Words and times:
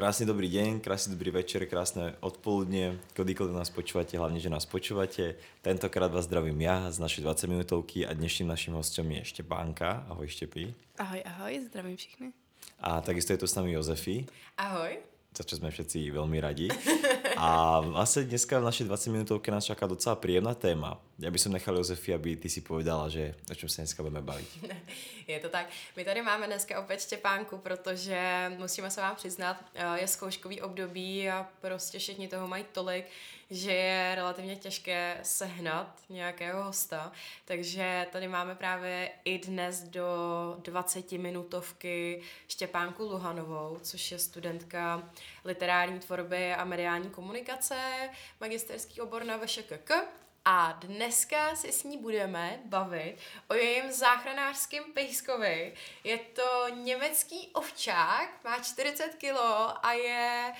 Krásny 0.00 0.24
dobrý 0.24 0.48
deň, 0.48 0.80
krásny 0.80 1.12
dobrý 1.12 1.28
večer, 1.28 1.68
krásne 1.68 2.16
odpoludne, 2.24 2.96
kedykoľvek 3.12 3.52
nás 3.52 3.68
počúvate, 3.68 4.16
hlavne, 4.16 4.40
že 4.40 4.48
nás 4.48 4.64
počúvate. 4.64 5.36
Tentokrát 5.60 6.08
vás 6.08 6.24
zdravím 6.24 6.56
ja 6.64 6.88
z 6.88 7.04
našej 7.04 7.20
20 7.20 7.52
minútovky 7.52 8.08
a 8.08 8.16
dnešným 8.16 8.48
naším 8.48 8.80
hostem 8.80 9.04
je 9.20 9.28
Štepánka. 9.28 10.08
Ahoj 10.08 10.24
Štepi. 10.24 10.72
Ahoj, 10.96 11.20
ahoj, 11.20 11.52
zdravím 11.68 12.00
všechny. 12.00 12.32
A 12.80 13.04
takisto 13.04 13.36
je 13.36 13.44
tu 13.44 13.46
s 13.46 13.52
nami 13.52 13.76
Jozefi. 13.76 14.24
Ahoj. 14.56 15.04
Za 15.36 15.44
čo 15.44 15.60
sme 15.60 15.68
všetci 15.68 16.08
veľmi 16.08 16.38
radi. 16.40 16.72
A 17.40 17.80
vlastne 17.80 18.28
dneska 18.28 18.60
v 18.60 18.68
našej 18.68 18.84
20 18.84 19.16
minútovke 19.16 19.48
nás 19.48 19.64
čaká 19.64 19.88
docela 19.88 20.12
príjemná 20.12 20.52
téma. 20.52 21.00
Já 21.18 21.30
bych 21.30 21.40
som 21.40 21.52
nechal 21.52 21.76
Josefi, 21.76 22.14
aby 22.14 22.36
ty 22.36 22.48
si 22.48 22.60
povedala, 22.60 23.08
že 23.08 23.34
o 23.50 23.54
čem 23.54 23.68
se 23.68 23.80
dneska 23.80 24.02
budeme 24.02 24.20
bavit. 24.20 24.48
Je 25.26 25.40
to 25.40 25.48
tak. 25.48 25.66
My 25.96 26.04
tady 26.04 26.22
máme 26.22 26.46
dneska 26.46 26.80
opět 26.80 27.00
Štěpánku, 27.00 27.58
protože 27.58 28.52
musíme 28.58 28.90
se 28.90 29.00
vám 29.00 29.16
přiznat, 29.16 29.56
eh, 29.74 30.00
je 30.00 30.08
zkouškový 30.08 30.62
období 30.62 31.30
a 31.30 31.46
prostě 31.60 31.98
všichni 31.98 32.28
toho 32.28 32.48
mají 32.48 32.64
tolik, 32.72 33.06
že 33.50 33.72
je 33.72 34.14
relativně 34.14 34.56
těžké 34.56 35.18
sehnat 35.22 36.00
nějakého 36.08 36.64
hosta. 36.64 37.12
Takže 37.44 38.06
tady 38.12 38.28
máme 38.28 38.54
právě 38.54 39.10
i 39.24 39.38
dnes 39.38 39.82
do 39.82 40.06
20 40.62 41.18
minutovky 41.18 42.22
Štěpánku 42.48 43.02
Luhanovou, 43.02 43.78
což 43.82 44.12
je 44.12 44.18
studentka 44.18 45.02
literární 45.44 45.98
tvorby 45.98 46.54
a 46.54 46.64
mediální 46.64 47.10
komunikace, 47.10 47.29
magisterský 48.40 49.00
obor 49.00 49.24
na 49.24 49.36
VŠKK 49.36 49.90
a 50.44 50.72
dneska 50.72 51.56
si 51.56 51.72
s 51.72 51.84
ní 51.84 51.98
budeme 51.98 52.60
bavit 52.64 53.16
o 53.48 53.54
jejím 53.54 53.92
záchranářském 53.92 54.84
pejskovi. 54.94 55.74
Je 56.04 56.18
to 56.18 56.66
německý 56.74 57.48
ovčák, 57.52 58.44
má 58.44 58.58
40 58.58 59.14
kilo 59.14 59.86
a 59.86 59.92
je, 59.92 60.52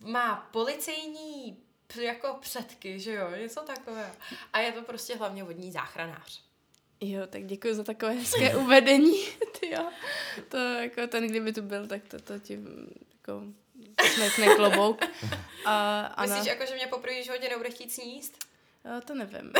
má 0.00 0.48
policejní 0.52 1.64
jako 2.00 2.38
předky, 2.40 3.00
že 3.00 3.12
jo, 3.12 3.30
něco 3.30 3.60
takové. 3.60 4.12
A 4.52 4.58
je 4.58 4.72
to 4.72 4.82
prostě 4.82 5.16
hlavně 5.16 5.44
vodní 5.44 5.72
záchranář. 5.72 6.42
Jo, 7.00 7.26
tak 7.26 7.46
děkuji 7.46 7.74
za 7.74 7.84
takové 7.84 8.12
hezké 8.12 8.56
uvedení. 8.56 9.26
Ty 9.60 9.70
jo. 9.70 9.90
To 10.48 10.56
jako 10.56 11.06
ten, 11.06 11.26
kdyby 11.26 11.52
tu 11.52 11.62
byl, 11.62 11.86
tak 11.86 12.02
to, 12.08 12.20
to 12.20 12.38
ti 12.38 12.58
jako 13.12 13.42
smekne 14.20 14.54
klobouk. 14.54 15.04
A, 15.64 16.00
Ana... 16.00 16.34
Myslíš, 16.34 16.52
jako, 16.52 16.66
že 16.66 16.74
mě 16.74 16.86
poprvé 16.86 17.22
životě 17.22 17.48
nebude 17.48 17.70
chtít 17.70 17.92
sníst? 17.92 18.44
Jo, 18.84 19.00
to 19.04 19.14
nevím. 19.14 19.52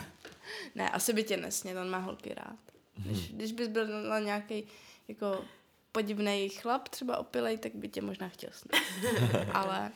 ne, 0.74 0.90
asi 0.90 1.12
by 1.12 1.22
tě 1.24 1.36
nesněl, 1.36 1.78
on 1.78 1.90
má 1.90 1.98
holky 1.98 2.34
rád. 2.34 2.58
Když, 2.96 3.32
když 3.32 3.52
bys 3.52 3.68
byl 3.68 4.08
na 4.08 4.18
nějaký 4.18 4.68
jako 5.08 5.44
podivný 5.92 6.48
chlap, 6.48 6.88
třeba 6.88 7.16
opilej, 7.16 7.58
tak 7.58 7.74
by 7.74 7.88
tě 7.88 8.02
možná 8.02 8.28
chtěl 8.28 8.50
snít. 8.52 8.82
Ale 9.52 9.90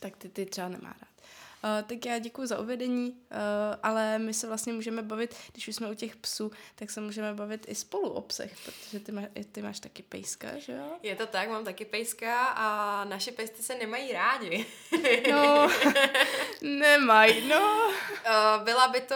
tak 0.00 0.16
ty, 0.16 0.28
ty 0.28 0.46
třeba 0.46 0.68
nemá 0.68 0.88
rád. 0.88 1.26
Uh, 1.64 1.88
tak 1.88 2.06
já 2.06 2.18
děkuji 2.18 2.46
za 2.46 2.58
uvedení, 2.58 3.10
uh, 3.10 3.36
ale 3.82 4.18
my 4.18 4.34
se 4.34 4.46
vlastně 4.46 4.72
můžeme 4.72 5.02
bavit, 5.02 5.36
když 5.52 5.68
už 5.68 5.76
jsme 5.76 5.90
u 5.90 5.94
těch 5.94 6.16
psů, 6.16 6.50
tak 6.74 6.90
se 6.90 7.00
můžeme 7.00 7.34
bavit 7.34 7.66
i 7.68 7.74
spolu 7.74 8.10
o 8.10 8.20
psech, 8.20 8.56
protože 8.64 9.00
ty, 9.00 9.12
má, 9.12 9.22
ty 9.52 9.62
máš 9.62 9.80
taky 9.80 10.02
pejska, 10.02 10.58
že 10.58 10.72
jo? 10.72 10.84
Je 11.02 11.16
to 11.16 11.26
tak, 11.26 11.48
mám 11.48 11.64
taky 11.64 11.84
pejska 11.84 12.46
a 12.46 13.04
naše 13.04 13.32
pejsty 13.32 13.62
se 13.62 13.74
nemají 13.74 14.12
rádi. 14.12 14.66
no, 15.30 15.68
nemají, 16.62 17.48
no. 17.48 17.86
Uh, 17.86 18.64
byla 18.64 18.88
by 18.88 19.00
to 19.00 19.14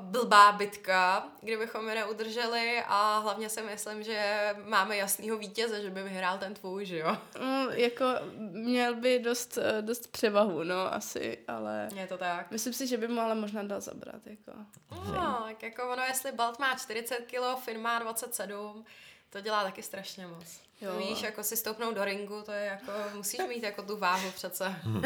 blbá 0.00 0.52
bitka, 0.52 1.28
kdybychom 1.40 1.88
je 1.88 1.94
neudrželi 1.94 2.82
a 2.86 3.18
hlavně 3.18 3.48
si 3.48 3.62
myslím, 3.62 4.02
že 4.02 4.50
máme 4.64 4.96
jasného 4.96 5.38
vítěze, 5.38 5.82
že 5.82 5.90
by 5.90 6.02
vyhrál 6.02 6.38
ten 6.38 6.54
tvůj, 6.54 6.86
že 6.86 6.98
jo? 6.98 7.16
No, 7.40 7.70
jako 7.70 8.04
měl 8.38 8.94
by 8.94 9.18
dost, 9.18 9.58
dost 9.80 10.12
převahu, 10.12 10.62
no, 10.62 10.94
asi, 10.94 11.38
ale 11.48 11.85
je 11.94 12.06
to 12.06 12.18
tak. 12.18 12.50
Myslím 12.50 12.72
si, 12.72 12.86
že 12.86 12.96
by 12.96 13.08
mu 13.08 13.20
ale 13.20 13.34
možná 13.34 13.62
dal 13.62 13.80
zabrat, 13.80 14.26
jako. 14.26 14.52
No, 14.90 15.44
tak 15.46 15.62
jako 15.62 15.92
ono, 15.92 16.02
jestli 16.02 16.32
Balt 16.32 16.58
má 16.58 16.74
40 16.74 17.16
kg, 17.16 17.64
Finn 17.64 17.80
má 17.80 17.98
27, 17.98 18.84
to 19.30 19.40
dělá 19.40 19.64
taky 19.64 19.82
strašně 19.82 20.26
moc. 20.26 20.66
Jo. 20.80 20.98
Víš, 20.98 21.22
jako 21.22 21.42
si 21.42 21.56
stoupnout 21.56 21.94
do 21.94 22.04
ringu, 22.04 22.42
to 22.42 22.52
je 22.52 22.64
jako, 22.64 22.92
musíš 23.14 23.40
mít 23.48 23.62
jako 23.62 23.82
tu 23.82 23.96
váhu 23.96 24.30
přece. 24.30 24.68
Hmm. 24.68 25.02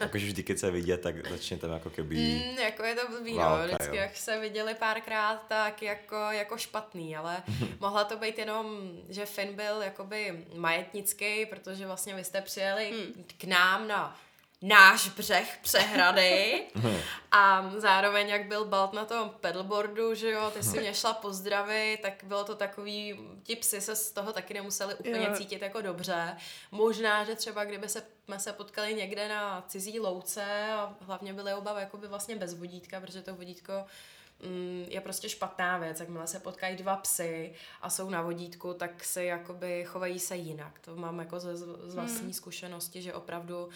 Jakože 0.00 0.26
vždy, 0.26 0.42
když 0.42 0.60
se 0.60 0.70
vidět, 0.70 1.00
tak 1.00 1.28
začne 1.30 1.56
tam 1.56 1.72
jako 1.72 1.90
keby 1.90 2.16
mm, 2.16 2.58
Jako 2.58 2.84
je 2.84 2.94
to 2.94 3.08
blbý, 3.08 3.38
no. 3.38 3.58
Vždycky, 3.64 3.96
jo. 3.96 4.02
jak 4.02 4.16
se 4.16 4.40
viděli 4.40 4.74
párkrát, 4.74 5.46
tak 5.48 5.82
jako, 5.82 6.16
jako 6.16 6.56
špatný, 6.56 7.16
ale 7.16 7.42
mohla 7.80 8.04
to 8.04 8.16
být 8.16 8.38
jenom, 8.38 8.90
že 9.08 9.26
Finn 9.26 9.54
byl 9.54 9.82
jakoby 9.82 10.46
majetnický, 10.54 11.46
protože 11.46 11.86
vlastně 11.86 12.14
vy 12.14 12.24
jste 12.24 12.40
přijeli 12.40 12.90
hmm. 12.90 13.24
k 13.38 13.44
nám 13.44 13.88
na 13.88 14.16
náš 14.62 15.08
břeh 15.08 15.58
přehrady 15.62 16.62
a 17.30 17.70
zároveň 17.76 18.28
jak 18.28 18.46
byl 18.46 18.64
Balt 18.64 18.92
na 18.92 19.04
tom 19.04 19.30
pedalboardu, 19.40 20.14
že 20.14 20.30
jo, 20.30 20.50
ty 20.50 20.62
si 20.62 20.80
mě 20.80 20.94
šla 20.94 21.12
pozdravit, 21.12 21.98
tak 22.02 22.24
bylo 22.24 22.44
to 22.44 22.54
takový, 22.54 23.18
ti 23.42 23.56
psy 23.56 23.80
se 23.80 23.96
z 23.96 24.12
toho 24.12 24.32
taky 24.32 24.54
nemuseli 24.54 24.94
úplně 24.94 25.26
jo. 25.28 25.36
cítit 25.36 25.62
jako 25.62 25.80
dobře. 25.80 26.36
Možná, 26.70 27.24
že 27.24 27.34
třeba 27.34 27.64
kdyby 27.64 27.88
se, 27.88 28.02
jsme 28.24 28.38
se 28.38 28.52
potkali 28.52 28.94
někde 28.94 29.28
na 29.28 29.64
cizí 29.68 30.00
louce 30.00 30.72
a 30.72 30.94
hlavně 31.00 31.32
byly 31.32 31.54
oba 31.54 31.80
jakoby 31.80 32.06
vlastně 32.06 32.36
bez 32.36 32.54
vodítka, 32.54 33.00
protože 33.00 33.22
to 33.22 33.34
vodítko 33.34 33.72
je 34.88 35.00
prostě 35.00 35.28
špatná 35.28 35.78
věc. 35.78 36.00
Jakmile 36.00 36.26
se 36.26 36.40
potkají 36.40 36.76
dva 36.76 36.96
psy 36.96 37.54
a 37.82 37.90
jsou 37.90 38.10
na 38.10 38.22
vodítku, 38.22 38.74
tak 38.74 39.04
si 39.04 39.24
jakoby 39.24 39.84
chovají 39.84 40.18
se 40.18 40.36
jinak. 40.36 40.78
To 40.78 40.96
mám 40.96 41.18
jako 41.18 41.40
z, 41.40 41.56
z 41.86 41.94
vlastní 41.94 42.22
hmm. 42.22 42.32
zkušenosti, 42.32 43.02
že 43.02 43.14
opravdu 43.14 43.68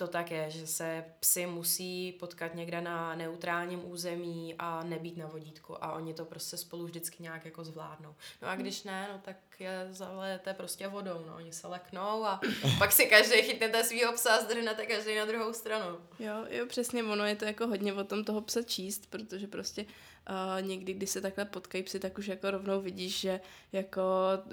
to 0.00 0.06
tak 0.06 0.30
je, 0.30 0.50
že 0.50 0.66
se 0.66 1.04
psy 1.20 1.46
musí 1.46 2.12
potkat 2.12 2.54
někde 2.54 2.80
na 2.80 3.14
neutrálním 3.14 3.90
území 3.90 4.54
a 4.58 4.82
nebýt 4.84 5.16
na 5.16 5.26
vodítku 5.26 5.84
a 5.84 5.92
oni 5.92 6.14
to 6.14 6.24
prostě 6.24 6.56
spolu 6.56 6.84
vždycky 6.84 7.22
nějak 7.22 7.44
jako 7.44 7.64
zvládnou. 7.64 8.14
No 8.42 8.48
a 8.48 8.56
když 8.56 8.82
ne, 8.82 9.08
no 9.12 9.20
tak 9.24 9.36
je 9.58 9.88
zaléte 9.90 10.54
prostě 10.54 10.88
vodou, 10.88 11.24
no 11.26 11.36
oni 11.36 11.52
se 11.52 11.66
leknou 11.66 12.24
a 12.24 12.40
pak 12.78 12.92
si 12.92 13.06
každý 13.06 13.42
chytnete 13.42 13.84
svýho 13.84 14.12
psa 14.12 14.34
a 14.34 14.40
zdrhnete 14.40 14.86
každý 14.86 15.16
na 15.16 15.24
druhou 15.24 15.52
stranu. 15.52 15.98
Jo, 16.18 16.34
jo, 16.48 16.66
přesně, 16.66 17.04
ono 17.04 17.24
je 17.24 17.36
to 17.36 17.44
jako 17.44 17.66
hodně 17.66 17.94
o 17.94 18.04
tom 18.04 18.24
toho 18.24 18.40
psa 18.40 18.62
číst, 18.62 19.06
protože 19.10 19.46
prostě 19.46 19.86
uh, 20.28 20.66
někdy, 20.66 20.92
když 20.92 21.10
se 21.10 21.20
takhle 21.20 21.44
potkají 21.44 21.84
psy, 21.84 22.00
tak 22.00 22.18
už 22.18 22.26
jako 22.26 22.50
rovnou 22.50 22.80
vidíš, 22.80 23.20
že 23.20 23.40
jako 23.72 24.02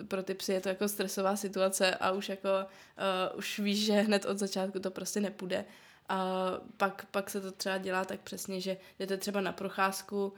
pro 0.07 0.23
ty 0.23 0.33
psy 0.33 0.53
je 0.53 0.61
to 0.61 0.69
jako 0.69 0.87
stresová 0.87 1.35
situace 1.35 1.95
a 1.95 2.11
už 2.11 2.29
jako 2.29 2.49
uh, 3.31 3.37
už 3.37 3.59
víš, 3.59 3.85
že 3.85 3.93
hned 3.93 4.25
od 4.25 4.37
začátku 4.37 4.79
to 4.79 4.91
prostě 4.91 5.19
nepůjde. 5.19 5.65
A 6.09 6.51
pak, 6.77 7.05
pak 7.05 7.29
se 7.29 7.41
to 7.41 7.51
třeba 7.51 7.77
dělá 7.77 8.05
tak 8.05 8.19
přesně, 8.19 8.61
že 8.61 8.77
jdete 8.99 9.17
třeba 9.17 9.41
na 9.41 9.51
procházku, 9.51 10.27
uh, 10.27 10.31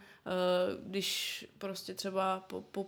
když 0.83 1.45
prostě 1.57 1.93
třeba 1.93 2.39
po, 2.39 2.61
po 2.61 2.85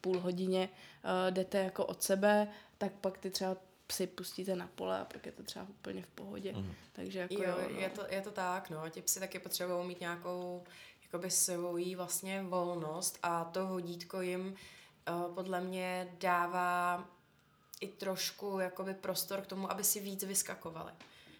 půl 0.00 0.20
hodině 0.20 0.68
uh, 0.68 1.34
jdete 1.34 1.58
jako 1.58 1.86
od 1.86 2.02
sebe, 2.02 2.48
tak 2.78 2.92
pak 2.92 3.18
ty 3.18 3.30
třeba 3.30 3.56
psy 3.86 4.06
pustíte 4.06 4.56
na 4.56 4.70
pole 4.74 5.00
a 5.00 5.04
pak 5.04 5.26
je 5.26 5.32
to 5.32 5.42
třeba 5.42 5.66
úplně 5.68 6.02
v 6.02 6.06
pohodě. 6.06 6.52
Mm. 6.52 6.72
Takže 6.92 7.18
jako 7.18 7.34
jo, 7.34 7.42
jo 7.42 7.68
no. 7.72 7.80
je, 7.80 7.90
to, 7.90 8.06
je 8.10 8.22
to 8.22 8.30
tak, 8.30 8.70
no. 8.70 8.88
Ti 8.88 9.02
psy 9.02 9.20
taky 9.20 9.38
potřebují 9.38 9.88
mít 9.88 10.00
nějakou 10.00 10.64
jakoby 11.14 11.30
svojí 11.30 11.94
vlastně 11.94 12.42
volnost 12.42 13.18
a 13.22 13.44
to 13.44 13.66
vodítko 13.66 14.20
jim 14.20 14.54
uh, 15.08 15.34
podle 15.34 15.60
mě 15.60 16.08
dává 16.20 17.04
i 17.80 17.88
trošku 17.88 18.58
jakoby 18.58 18.94
prostor 18.94 19.40
k 19.40 19.46
tomu, 19.46 19.70
aby 19.70 19.84
si 19.84 20.00
víc 20.00 20.24
vyskakovali. 20.24 20.92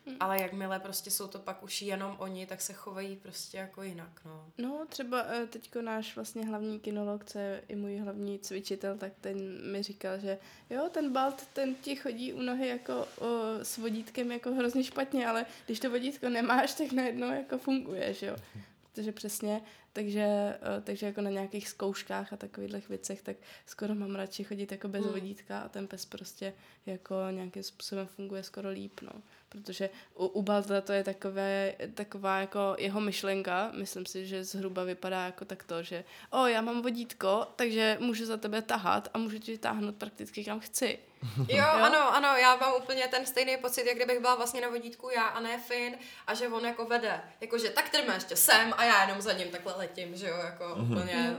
Hmm. 0.06 0.16
Ale 0.20 0.40
jakmile 0.40 0.80
prostě 0.80 1.10
jsou 1.10 1.26
to 1.26 1.38
pak 1.38 1.62
už 1.62 1.82
jenom 1.82 2.16
oni, 2.18 2.46
tak 2.46 2.60
se 2.60 2.72
chovají 2.72 3.16
prostě 3.16 3.58
jako 3.58 3.82
jinak, 3.82 4.20
no. 4.24 4.46
No, 4.58 4.86
třeba 4.88 5.24
eh, 5.28 5.46
teďko 5.46 5.82
náš 5.82 6.14
vlastně 6.14 6.46
hlavní 6.46 6.80
kinolog, 6.80 7.24
co 7.24 7.38
je 7.38 7.62
i 7.68 7.76
můj 7.76 7.96
hlavní 7.96 8.38
cvičitel, 8.38 8.98
tak 8.98 9.12
ten 9.20 9.70
mi 9.72 9.82
říkal, 9.82 10.18
že 10.18 10.38
jo, 10.70 10.88
ten 10.92 11.12
balt, 11.12 11.46
ten 11.52 11.74
ti 11.74 11.96
chodí 11.96 12.32
u 12.32 12.42
nohy 12.42 12.68
jako 12.68 13.08
o, 13.18 13.28
s 13.62 13.78
vodítkem 13.78 14.32
jako 14.32 14.54
hrozně 14.54 14.84
špatně, 14.84 15.26
ale 15.26 15.46
když 15.66 15.80
to 15.80 15.90
vodítko 15.90 16.28
nemáš, 16.28 16.74
tak 16.74 16.92
najednou 16.92 17.30
jako 17.30 17.58
funguje, 17.58 18.14
že 18.14 18.26
jo 18.26 18.36
protože 18.94 19.12
přesně, 19.12 19.62
takže, 19.92 20.22
eh, 20.62 20.80
takže 20.84 21.06
jako 21.06 21.20
na 21.20 21.30
nějakých 21.30 21.68
zkouškách 21.68 22.32
a 22.32 22.36
takových 22.36 22.88
věcech, 22.88 23.22
tak 23.22 23.36
skoro 23.66 23.94
mám 23.94 24.14
radši 24.14 24.44
chodit 24.44 24.72
jako 24.72 24.88
bez 24.88 25.04
hmm. 25.04 25.12
vodítka 25.12 25.60
a 25.60 25.68
ten 25.68 25.86
pes 25.86 26.04
prostě 26.04 26.54
jako 26.86 27.14
nějakým 27.30 27.62
způsobem 27.62 28.06
funguje 28.06 28.42
skoro 28.42 28.70
líp, 28.70 29.00
no 29.02 29.22
protože 29.48 29.90
u, 30.14 30.26
u 30.26 30.42
Balta 30.42 30.80
to 30.80 30.92
je 30.92 31.04
takové, 31.04 31.74
taková 31.94 32.40
jako 32.40 32.76
jeho 32.78 33.00
myšlenka, 33.00 33.72
myslím 33.74 34.06
si, 34.06 34.26
že 34.26 34.44
zhruba 34.44 34.84
vypadá 34.84 35.26
jako 35.26 35.44
takto, 35.44 35.82
že 35.82 36.04
o, 36.30 36.46
já 36.46 36.60
mám 36.60 36.82
vodítko, 36.82 37.46
takže 37.56 37.96
můžu 38.00 38.26
za 38.26 38.36
tebe 38.36 38.62
tahat 38.62 39.08
a 39.14 39.18
můžu 39.18 39.38
ti 39.38 39.58
táhnout 39.58 39.96
prakticky 39.96 40.44
kam 40.44 40.60
chci. 40.60 40.98
Jo, 41.36 41.44
jo, 41.48 41.64
ano, 41.64 42.14
ano, 42.14 42.28
já 42.36 42.56
mám 42.56 42.72
úplně 42.82 43.08
ten 43.08 43.26
stejný 43.26 43.56
pocit, 43.56 43.86
jak 43.86 43.96
kdybych 43.96 44.20
byla 44.20 44.34
vlastně 44.34 44.60
na 44.60 44.68
vodítku 44.68 45.10
já 45.10 45.22
a 45.22 45.40
ne 45.40 45.58
Finn 45.58 45.94
a 46.26 46.34
že 46.34 46.48
on 46.48 46.64
jako 46.64 46.84
vede, 46.84 47.20
jakože 47.40 47.70
tak 47.70 47.88
trme 47.88 48.14
ještě 48.14 48.36
sem 48.36 48.74
a 48.76 48.84
já 48.84 49.02
jenom 49.02 49.22
za 49.22 49.32
ním 49.32 49.48
takhle 49.48 49.74
letím, 49.76 50.16
že 50.16 50.28
jo, 50.28 50.36
jako 50.36 50.64
mm-hmm. 50.64 50.92
úplně... 50.92 51.36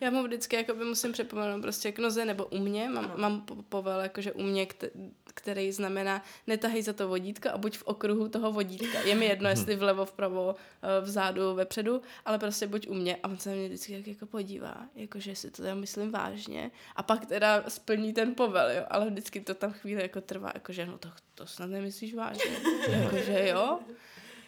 Já 0.00 0.10
mu 0.10 0.22
vždycky 0.22 0.56
jako 0.56 0.74
by 0.74 0.84
musím 0.84 1.12
připomenout 1.12 1.60
prostě 1.60 1.92
k 1.92 1.98
noze 1.98 2.24
nebo 2.24 2.44
u 2.44 2.58
mě. 2.58 2.88
Mám, 2.88 3.12
mám 3.16 3.46
povel 3.68 4.00
jakože 4.00 4.32
u 4.32 4.42
mě, 4.42 4.66
který 5.34 5.72
znamená 5.72 6.22
netahej 6.46 6.82
za 6.82 6.92
to 6.92 7.08
vodítko 7.08 7.48
a 7.48 7.58
buď 7.58 7.78
v 7.78 7.82
okruhu 7.82 8.28
toho 8.28 8.52
vodítka. 8.52 9.00
Je 9.00 9.14
mi 9.14 9.26
jedno, 9.26 9.48
jestli 9.48 9.76
vlevo, 9.76 10.04
vpravo, 10.04 10.54
eh, 10.82 11.00
vzadu, 11.00 11.54
vepředu, 11.54 12.02
ale 12.24 12.38
prostě 12.38 12.66
buď 12.66 12.88
u 12.88 12.94
mě. 12.94 13.16
A 13.16 13.28
on 13.28 13.38
se 13.38 13.54
mě 13.54 13.66
vždycky 13.66 13.96
tak 13.96 14.06
jako 14.06 14.26
podívá, 14.26 14.86
jakože 14.94 15.36
si 15.36 15.50
to 15.50 15.62
tam 15.62 15.80
myslím 15.80 16.10
vážně. 16.10 16.70
A 16.96 17.02
pak 17.02 17.26
teda 17.26 17.64
splní 17.68 18.12
ten 18.12 18.34
povel, 18.34 18.70
jo. 18.70 18.84
Ale 18.90 19.10
vždycky 19.10 19.40
to 19.40 19.54
tam 19.54 19.72
chvíli 19.72 20.02
jako 20.02 20.20
trvá, 20.20 20.50
jakože 20.54 20.86
no 20.86 20.98
to, 20.98 21.08
to 21.34 21.46
snad 21.46 21.70
nemyslíš 21.70 22.14
vážně. 22.14 22.58
jakože 22.88 23.48
jo. 23.48 23.78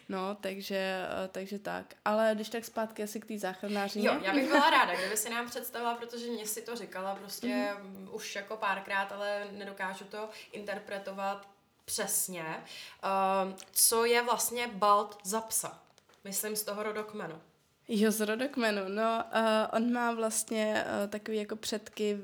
No, 0.09 0.35
takže, 0.41 0.75
eh, 0.75 1.27
takže 1.27 1.59
tak. 1.59 1.95
Ale 2.05 2.31
když 2.35 2.49
tak 2.49 2.65
zpátky 2.65 3.03
asi 3.03 3.19
k 3.19 3.25
té 3.25 3.37
záchranářině. 3.37 4.07
Jo, 4.07 4.19
já 4.21 4.33
bych 4.33 4.47
byla 4.47 4.69
ráda, 4.69 4.95
kdyby 4.95 5.17
si 5.17 5.29
nám 5.29 5.47
představila, 5.47 5.95
protože 5.95 6.31
mě 6.31 6.47
si 6.47 6.61
to 6.61 6.75
říkala 6.75 7.15
prostě 7.15 7.73
mm. 7.81 8.09
už 8.11 8.35
jako 8.35 8.57
párkrát, 8.57 9.11
ale 9.11 9.47
nedokážu 9.51 10.05
to 10.05 10.29
interpretovat 10.51 11.49
přesně. 11.85 12.63
Uh, 13.03 13.53
co 13.71 14.05
je 14.05 14.21
vlastně 14.21 14.67
Balt 14.67 15.17
za 15.23 15.41
psa? 15.41 15.79
Myslím 16.23 16.55
z 16.55 16.63
toho 16.63 16.83
rodokmenu. 16.83 17.41
Jo, 17.87 18.11
z 18.11 18.21
rodokmenu. 18.21 18.81
No, 18.87 19.23
uh, 19.35 19.41
on 19.77 19.93
má 19.93 20.11
vlastně 20.11 20.85
uh, 20.85 21.09
takový 21.09 21.37
jako 21.37 21.55
předky 21.55 22.13
uh, 22.13 22.21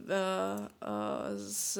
uh, 0.62 0.68
z, 1.36 1.80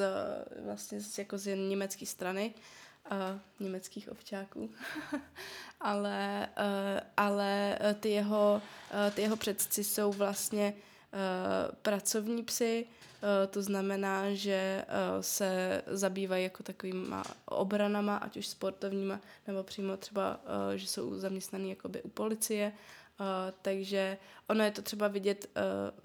vlastně 0.64 1.00
z, 1.00 1.18
jako 1.18 1.38
z 1.38 1.56
německé 1.56 2.06
strany. 2.06 2.54
Uh, 2.56 2.62
uh, 3.10 3.40
německých 3.60 4.12
ovčáků, 4.12 4.70
ale, 5.80 6.48
uh, 6.58 7.00
ale 7.16 7.78
eh, 7.80 7.94
ty 7.94 8.10
jeho, 8.10 8.62
uh, 8.92 9.14
ty 9.14 9.22
jeho 9.22 9.36
předci 9.36 9.84
jsou 9.84 10.12
vlastně 10.12 10.74
uh, 10.74 11.74
pracovní 11.82 12.42
psy, 12.42 12.86
uh, 12.86 13.52
to 13.52 13.62
znamená, 13.62 14.34
že 14.34 14.84
uh, 14.88 15.20
se 15.20 15.82
zabývají 15.86 16.44
jako 16.44 16.62
takovýma 16.62 17.22
obranama, 17.44 18.16
ať 18.16 18.36
už 18.36 18.46
sportovníma, 18.46 19.20
nebo 19.46 19.62
přímo 19.62 19.96
třeba, 19.96 20.40
uh, 20.70 20.76
že 20.76 20.86
jsou 20.86 21.18
zaměstnaný 21.18 21.70
jakoby 21.70 22.02
u 22.02 22.08
policie, 22.08 22.72
Uh, 23.20 23.26
takže 23.62 24.18
ono 24.46 24.64
je 24.64 24.70
to 24.70 24.82
třeba 24.82 25.08
vidět, 25.08 25.46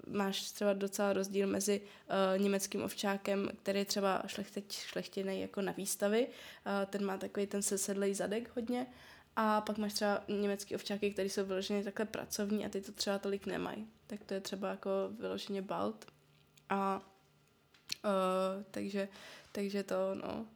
uh, 0.06 0.14
máš 0.16 0.50
třeba 0.50 0.72
docela 0.72 1.12
rozdíl 1.12 1.46
mezi 1.46 1.80
uh, 1.80 2.42
německým 2.42 2.82
ovčákem, 2.82 3.50
který 3.62 3.78
je 3.78 3.84
třeba 3.84 4.22
šlechtěč, 4.26 4.72
šlechtěný 4.72 5.40
jako 5.40 5.60
na 5.60 5.72
výstavy, 5.72 6.26
uh, 6.26 6.72
ten 6.90 7.04
má 7.04 7.16
takový 7.16 7.46
ten 7.46 7.62
sesedlej 7.62 8.14
zadek 8.14 8.50
hodně, 8.56 8.86
a 9.36 9.60
pak 9.60 9.78
máš 9.78 9.92
třeba 9.92 10.22
německý 10.28 10.74
ovčáky, 10.74 11.10
které 11.10 11.28
jsou 11.28 11.44
vyloženě 11.44 11.84
takhle 11.84 12.06
pracovní 12.06 12.66
a 12.66 12.68
ty 12.68 12.80
to 12.80 12.92
třeba 12.92 13.18
tolik 13.18 13.46
nemají. 13.46 13.86
Tak 14.06 14.24
to 14.24 14.34
je 14.34 14.40
třeba 14.40 14.68
jako 14.68 14.90
vyloženě 15.18 15.62
balt. 15.62 16.06
A 16.68 17.02
uh, 18.04 18.62
takže, 18.70 19.08
takže 19.52 19.82
to, 19.82 20.14
no. 20.14 20.46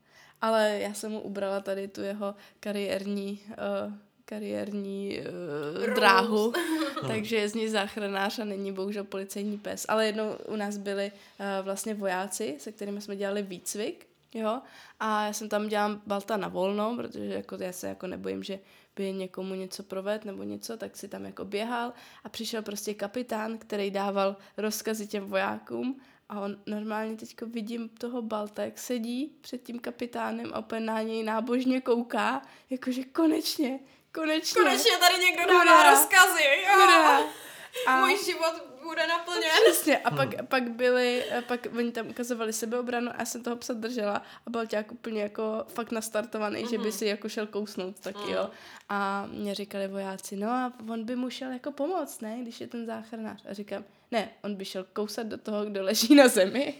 Ale 0.41 0.79
já 0.79 0.95
jsem 0.95 1.13
mu 1.13 1.21
ubrala 1.21 1.61
tady 1.61 1.89
tu 1.89 2.01
jeho 2.01 2.35
kariérní 2.61 3.41
uh, 3.49 3.93
kariérní 4.29 5.21
uh, 5.21 5.95
dráhu, 5.95 6.53
takže 7.07 7.37
je 7.37 7.49
z 7.49 7.55
něj 7.55 7.69
záchranář 7.69 8.39
a 8.39 8.45
není 8.45 8.73
bohužel 8.73 9.05
policejní 9.05 9.59
pes. 9.59 9.87
Ale 9.89 10.07
jednou 10.07 10.37
u 10.49 10.57
nás 10.57 10.77
byli 10.77 11.13
uh, 11.13 11.47
vlastně 11.65 11.95
vojáci, 11.95 12.57
se 12.59 12.73
kterými 12.73 13.01
jsme 13.01 13.17
dělali 13.17 13.43
výcvik, 13.43 14.07
jo, 14.35 14.61
a 15.01 15.25
já 15.27 15.33
jsem 15.33 15.49
tam 15.49 15.69
dělám 15.69 16.03
balta 16.07 16.37
na 16.37 16.49
volno, 16.49 16.97
protože 16.97 17.25
jako 17.25 17.57
já 17.61 17.73
se 17.73 17.89
jako 17.89 18.07
nebojím, 18.07 18.43
že 18.43 18.59
by 18.97 19.13
někomu 19.13 19.55
něco 19.55 19.83
proved 19.83 20.25
nebo 20.25 20.43
něco, 20.43 20.77
tak 20.77 20.97
si 20.97 21.09
tam 21.09 21.25
jako 21.25 21.45
běhal. 21.45 21.93
A 22.25 22.29
přišel 22.29 22.63
prostě 22.63 22.95
kapitán, 22.95 23.59
který 23.59 23.91
dával 23.91 24.37
rozkazy 24.57 25.07
těm 25.07 25.25
vojákům. 25.25 26.01
A 26.29 26.41
on 26.41 26.57
normálně 26.67 27.17
teďko 27.17 27.47
vidím 27.47 27.89
toho 27.89 28.23
Balta, 28.23 28.65
jak 28.65 28.79
sedí 28.79 29.33
před 29.41 29.63
tím 29.63 29.79
kapitánem 29.79 30.51
a 30.55 30.59
úplně 30.59 30.81
na 30.81 31.03
něj 31.03 31.23
nábožně 31.23 31.81
kouká, 31.81 32.43
jakože 32.71 33.05
konečně, 33.05 33.79
Konečně. 34.17 34.63
Konečně 34.63 34.91
tady 35.01 35.25
někdo 35.25 35.47
dává 35.47 35.91
rozkazy. 35.91 36.45
Jo. 36.67 37.27
A... 37.87 38.01
Můj 38.01 38.25
život 38.25 38.55
bude 38.83 39.07
naplněn. 39.07 39.51
Přesně. 39.65 39.99
A 39.99 40.11
pak, 40.11 40.29
pak 40.49 40.71
byli, 40.71 41.25
pak 41.47 41.67
oni 41.79 41.93
tam 41.93 42.09
ukazovali 42.09 42.53
sebeobranu 42.53 43.11
a 43.11 43.15
já 43.19 43.25
jsem 43.25 43.43
toho 43.43 43.57
psa 43.57 43.73
držela 43.73 44.23
a 44.47 44.51
byl 44.51 44.67
nějak 44.71 44.93
úplně 44.93 45.23
jako 45.23 45.65
fakt 45.69 45.93
nastartovaný, 45.93 46.65
mm-hmm. 46.65 46.71
že 46.71 46.79
by 46.79 46.89
mhm. 46.89 46.93
si 46.93 47.07
jako 47.07 47.29
šel 47.29 47.47
kousnout 47.47 48.01
taky, 48.01 48.19
mm. 48.19 48.35
jo. 48.35 48.51
A 48.89 49.27
mě 49.27 49.55
říkali 49.55 49.89
vojáci, 49.89 50.37
no 50.37 50.51
a 50.51 50.73
on 50.91 51.05
by 51.05 51.17
mu 51.17 51.31
šel 51.31 51.53
jako 51.53 51.73
pomoct, 51.73 52.21
ne, 52.21 52.39
když 52.43 52.61
je 52.61 52.67
ten 52.67 52.87
záchranář. 52.87 53.43
A 53.49 53.53
říkám, 53.53 53.85
ne, 54.11 54.31
on 54.43 54.55
by 54.55 54.65
šel 54.65 54.87
kousat 54.93 55.27
do 55.27 55.39
toho, 55.39 55.65
kdo 55.65 55.83
leží 55.83 56.15
na 56.15 56.29
zemi. 56.29 56.75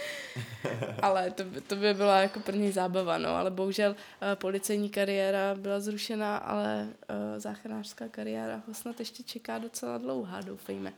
ale 1.02 1.30
to, 1.30 1.44
by, 1.44 1.60
to 1.60 1.76
by 1.76 1.94
byla 1.94 2.20
jako 2.20 2.40
první 2.40 2.72
zábava, 2.72 3.18
no, 3.18 3.28
ale 3.28 3.50
bohužel 3.50 3.90
uh, 3.90 3.96
policejní 4.34 4.90
kariéra 4.90 5.54
byla 5.54 5.80
zrušena, 5.80 6.36
ale 6.36 6.88
uh, 7.10 7.16
záchranářská 7.38 8.08
kariéra 8.08 8.62
ho 8.68 8.74
snad 8.74 9.00
ještě 9.00 9.22
čeká 9.22 9.58
docela 9.58 9.98
dlouhá, 9.98 10.40
doufejme. 10.40 10.92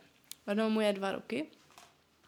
Ono 0.46 0.70
mu 0.70 0.80
je 0.80 0.92
dva 0.92 1.12
roky, 1.12 1.46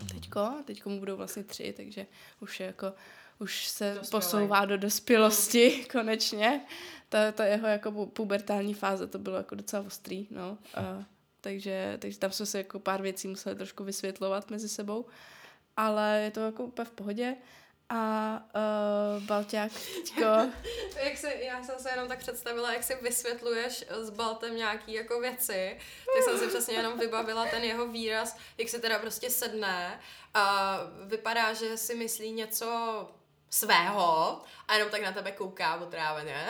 mhm. 0.00 0.08
teďko, 0.08 0.52
teďko 0.64 0.90
mu 0.90 0.98
budou 0.98 1.16
vlastně 1.16 1.44
tři, 1.44 1.74
takže 1.76 2.06
už 2.40 2.60
je 2.60 2.66
jako 2.66 2.92
už 3.38 3.66
se 3.66 3.94
Dospělej. 3.94 4.10
posouvá 4.10 4.64
do 4.64 4.76
dospělosti 4.76 5.84
konečně. 5.92 6.60
Ta, 7.08 7.32
ta 7.32 7.44
jeho 7.44 7.66
jako 7.66 8.06
pubertální 8.06 8.74
fáze, 8.74 9.06
to 9.06 9.18
bylo 9.18 9.36
jako 9.36 9.54
docela 9.54 9.82
ostrý, 9.86 10.26
no. 10.30 10.58
Uh, 10.78 11.04
takže, 11.40 11.96
takže 12.00 12.18
tam 12.18 12.32
jsme 12.32 12.46
se 12.46 12.58
jako 12.58 12.78
pár 12.78 13.02
věcí 13.02 13.28
museli 13.28 13.56
trošku 13.56 13.84
vysvětlovat 13.84 14.50
mezi 14.50 14.68
sebou 14.68 15.06
ale 15.76 16.20
je 16.24 16.30
to 16.30 16.40
jako 16.40 16.64
úplně 16.64 16.84
v 16.84 16.90
pohodě. 16.90 17.36
A 17.88 18.42
uh, 19.16 19.22
Balťák 19.22 19.72
teďko... 19.94 20.20
jak 21.04 21.16
se, 21.16 21.34
já 21.34 21.62
jsem 21.62 21.78
se 21.78 21.90
jenom 21.90 22.08
tak 22.08 22.18
představila, 22.18 22.72
jak 22.72 22.82
si 22.82 22.94
vysvětluješ 23.02 23.84
s 23.88 24.10
Baltem 24.10 24.56
nějaký 24.56 24.92
jako 24.92 25.20
věci, 25.20 25.78
tak 26.14 26.24
jsem 26.24 26.38
si 26.38 26.46
přesně 26.46 26.74
jenom 26.74 26.98
vybavila 26.98 27.46
ten 27.46 27.64
jeho 27.64 27.88
výraz, 27.88 28.36
jak 28.58 28.68
se 28.68 28.78
teda 28.78 28.98
prostě 28.98 29.30
sedne 29.30 30.00
a 30.34 30.78
vypadá, 31.04 31.52
že 31.52 31.76
si 31.76 31.94
myslí 31.94 32.32
něco 32.32 33.08
svého 33.50 34.40
a 34.68 34.74
jenom 34.74 34.90
tak 34.90 35.02
na 35.02 35.12
tebe 35.12 35.32
kouká 35.32 35.74
otráveně. 35.74 36.46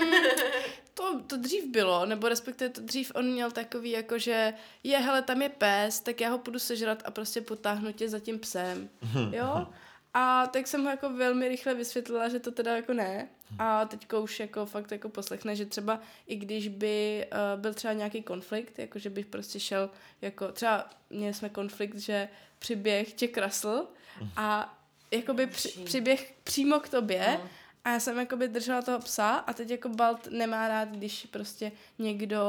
Mm, 0.00 0.12
to, 0.96 1.20
to 1.26 1.36
dřív 1.36 1.64
bylo, 1.66 2.06
nebo 2.06 2.28
respektive 2.28 2.70
to 2.70 2.80
dřív 2.80 3.12
on 3.14 3.26
měl 3.26 3.50
takový 3.50 3.90
jako, 3.90 4.18
že 4.18 4.54
je, 4.82 4.98
hele, 4.98 5.22
tam 5.22 5.42
je 5.42 5.48
pes, 5.48 6.00
tak 6.00 6.20
já 6.20 6.30
ho 6.30 6.38
půjdu 6.38 6.58
sežrat 6.58 7.02
a 7.04 7.10
prostě 7.10 7.40
potáhnu 7.40 7.92
tě 7.92 8.08
za 8.08 8.18
tím 8.18 8.38
psem, 8.38 8.88
jo? 9.32 9.66
A 10.14 10.46
tak 10.46 10.66
jsem 10.66 10.84
ho 10.84 10.90
jako 10.90 11.10
velmi 11.10 11.48
rychle 11.48 11.74
vysvětlila, 11.74 12.28
že 12.28 12.40
to 12.40 12.50
teda 12.50 12.76
jako 12.76 12.92
ne. 12.92 13.28
A 13.58 13.84
teďko 13.84 14.22
už 14.22 14.40
jako 14.40 14.66
fakt 14.66 14.92
jako 14.92 15.08
poslechne, 15.08 15.56
že 15.56 15.66
třeba 15.66 16.00
i 16.26 16.36
když 16.36 16.68
by 16.68 17.26
uh, 17.32 17.60
byl 17.60 17.74
třeba 17.74 17.92
nějaký 17.92 18.22
konflikt, 18.22 18.78
jako 18.78 18.98
že 18.98 19.10
bych 19.10 19.26
prostě 19.26 19.60
šel 19.60 19.90
jako, 20.22 20.52
třeba 20.52 20.90
měli 21.10 21.34
jsme 21.34 21.48
konflikt, 21.48 21.96
že 21.96 22.28
přiběh 22.58 23.12
tě 23.12 23.28
krasl 23.28 23.86
a 24.36 24.78
jakoby 25.10 25.46
při, 25.46 25.68
přiběh 25.68 26.34
přímo 26.44 26.80
k 26.80 26.88
tobě 26.88 27.38
no. 27.42 27.48
A 27.86 27.90
já 27.90 28.00
jsem 28.00 28.18
jakoby 28.18 28.48
držela 28.48 28.82
toho 28.82 28.98
psa 28.98 29.30
a 29.30 29.52
teď 29.52 29.70
jako 29.70 29.88
Balt 29.88 30.26
nemá 30.30 30.68
rád, 30.68 30.88
když 30.88 31.26
prostě 31.30 31.72
někdo 31.98 32.40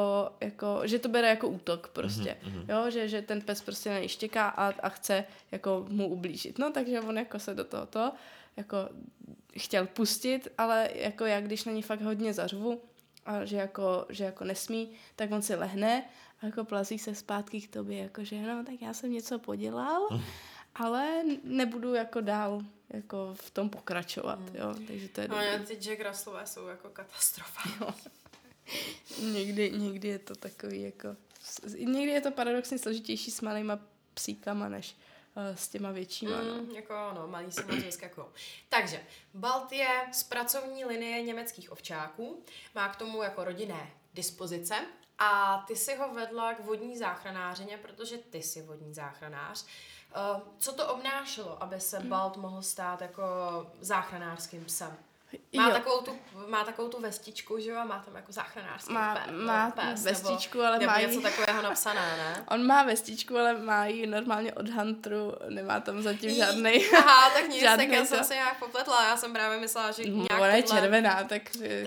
jako, 0.42 0.82
že 0.84 1.00
to 1.00 1.10
bere 1.10 1.28
jako 1.28 1.48
útok 1.48 1.88
prostě, 1.88 2.38
mm-hmm. 2.44 2.66
jo, 2.70 2.90
že, 2.92 3.08
že 3.08 3.22
ten 3.22 3.42
pes 3.42 3.62
prostě 3.62 3.90
na 3.90 4.00
něj 4.00 4.08
štěká 4.08 4.48
a, 4.48 4.74
a 4.84 4.90
chce 4.90 5.26
jako 5.52 5.86
mu 5.90 6.08
ublížit, 6.08 6.60
no 6.60 6.72
takže 6.72 7.02
on 7.02 7.18
jako 7.18 7.40
se 7.40 7.54
do 7.54 7.64
tohoto 7.64 8.12
jako 8.58 8.78
chtěl 9.58 9.88
pustit, 9.88 10.48
ale 10.58 10.90
jako 10.94 11.26
já 11.26 11.42
když 11.42 11.66
na 11.66 11.72
ní 11.72 11.82
fakt 11.82 12.02
hodně 12.02 12.34
zařvu 12.34 12.82
a 13.26 13.46
že 13.46 13.58
jako, 13.58 14.06
že 14.10 14.24
jako 14.24 14.44
nesmí, 14.44 14.90
tak 15.16 15.32
on 15.32 15.42
si 15.42 15.56
lehne 15.56 16.04
a 16.42 16.46
jako 16.46 16.64
plazí 16.64 17.00
se 17.00 17.16
zpátky 17.16 17.62
k 17.62 17.74
tobě, 17.74 17.98
jako 17.98 18.24
že 18.24 18.42
no, 18.42 18.64
tak 18.64 18.82
já 18.82 18.94
jsem 18.94 19.12
něco 19.12 19.40
podělal 19.40 20.08
ale 20.80 21.24
nebudu 21.44 21.94
jako 21.94 22.22
dál 22.22 22.62
jako 22.90 23.34
v 23.34 23.50
tom 23.50 23.70
pokračovat, 23.70 24.40
mm. 24.40 24.56
jo, 24.56 24.76
takže 24.88 25.10
to 25.10 25.22
je 25.22 25.28
No, 25.28 25.38
ty 25.68 25.76
Jack 25.76 26.08
Russellové 26.08 26.48
jsou 26.48 26.68
jako 26.68 26.90
katastrofa. 26.90 27.62
Jo. 27.82 27.94
někdy, 29.22 29.72
někdy 29.72 30.08
je 30.08 30.20
to 30.20 30.36
takový 30.36 30.82
jako, 30.82 31.16
někdy 31.78 32.12
je 32.12 32.22
to 32.22 32.32
paradoxně 32.32 32.78
složitější 32.78 33.32
s 33.32 33.42
malýma 33.42 33.80
psíkama, 34.14 34.70
než 34.70 34.96
uh, 35.36 35.56
s 35.56 35.68
těma 35.68 35.92
většíma. 35.92 36.42
No. 36.42 36.54
Mm, 36.54 36.68
no. 36.68 36.76
Jako 36.76 36.94
no, 37.16 37.28
malý 37.28 37.52
se 37.52 37.66
moc 37.66 37.76
vyskakují. 37.76 38.28
Takže, 38.70 39.04
Balt 39.34 39.72
je 39.72 39.90
z 40.12 40.24
pracovní 40.24 40.86
linie 40.86 41.22
německých 41.22 41.72
ovčáků, 41.72 42.44
má 42.76 42.90
k 42.90 42.96
tomu 42.96 43.24
jako 43.24 43.44
rodinné 43.44 43.92
dispozice 44.14 44.76
a 45.20 45.64
ty 45.68 45.76
si 45.76 45.96
ho 45.96 46.14
vedla 46.14 46.54
k 46.54 46.60
vodní 46.60 46.98
záchranářině, 46.98 47.78
protože 47.78 48.18
ty 48.18 48.44
jsi 48.44 48.62
vodní 48.62 48.94
záchranář. 48.94 49.64
Uh, 49.64 49.70
co 50.58 50.74
to 50.74 50.88
obnášelo, 50.88 51.64
aby 51.64 51.80
se 51.80 52.00
Balt 52.00 52.38
mohl 52.38 52.62
stát 52.62 53.02
jako 53.02 53.24
záchranářským 53.82 54.66
psem? 54.66 54.98
Má 55.56 55.70
takovou, 55.70 56.02
tu, 56.02 56.12
má 56.48 56.64
takovou 56.64 56.90
tu 56.90 57.02
vestičku, 57.02 57.60
že 57.60 57.70
jo, 57.70 57.78
a 57.78 57.84
má 57.84 58.00
tam 58.06 58.16
jako 58.16 58.32
záchranářský 58.32 58.94
má, 58.94 59.16
pé, 59.16 59.32
má 59.32 59.72
pés, 59.72 60.04
vestičku, 60.04 60.58
nebo, 60.58 60.68
ale 60.68 60.80
nebo 60.80 60.92
má 60.92 61.00
něco 61.00 61.22
takového 61.22 61.62
napsané, 61.62 62.18
ne? 62.18 62.46
On 62.52 62.66
má 62.66 62.84
vestičku, 62.84 63.38
ale 63.38 63.54
má 63.58 63.86
ji 63.86 64.08
normálně 64.08 64.54
od 64.54 64.70
Hunteru, 64.70 65.34
nemá 65.50 65.80
tam 65.80 66.02
zatím 66.02 66.30
žádný. 66.30 66.86
Aha, 66.98 67.30
tak 67.30 67.50
nic, 67.50 67.64
tak 67.64 67.90
já 67.90 68.06
jsem 68.06 68.24
se 68.24 68.34
nějak 68.34 68.60
popletla, 68.60 69.08
já 69.10 69.18
jsem 69.18 69.34
právě 69.34 69.60
myslela, 69.60 69.92
že 69.92 70.04
no, 70.10 70.16
nějak 70.16 70.42
Ona 70.42 70.56
je 70.56 70.64
tohle... 70.64 70.82
červená, 70.82 71.24
tak 71.24 71.42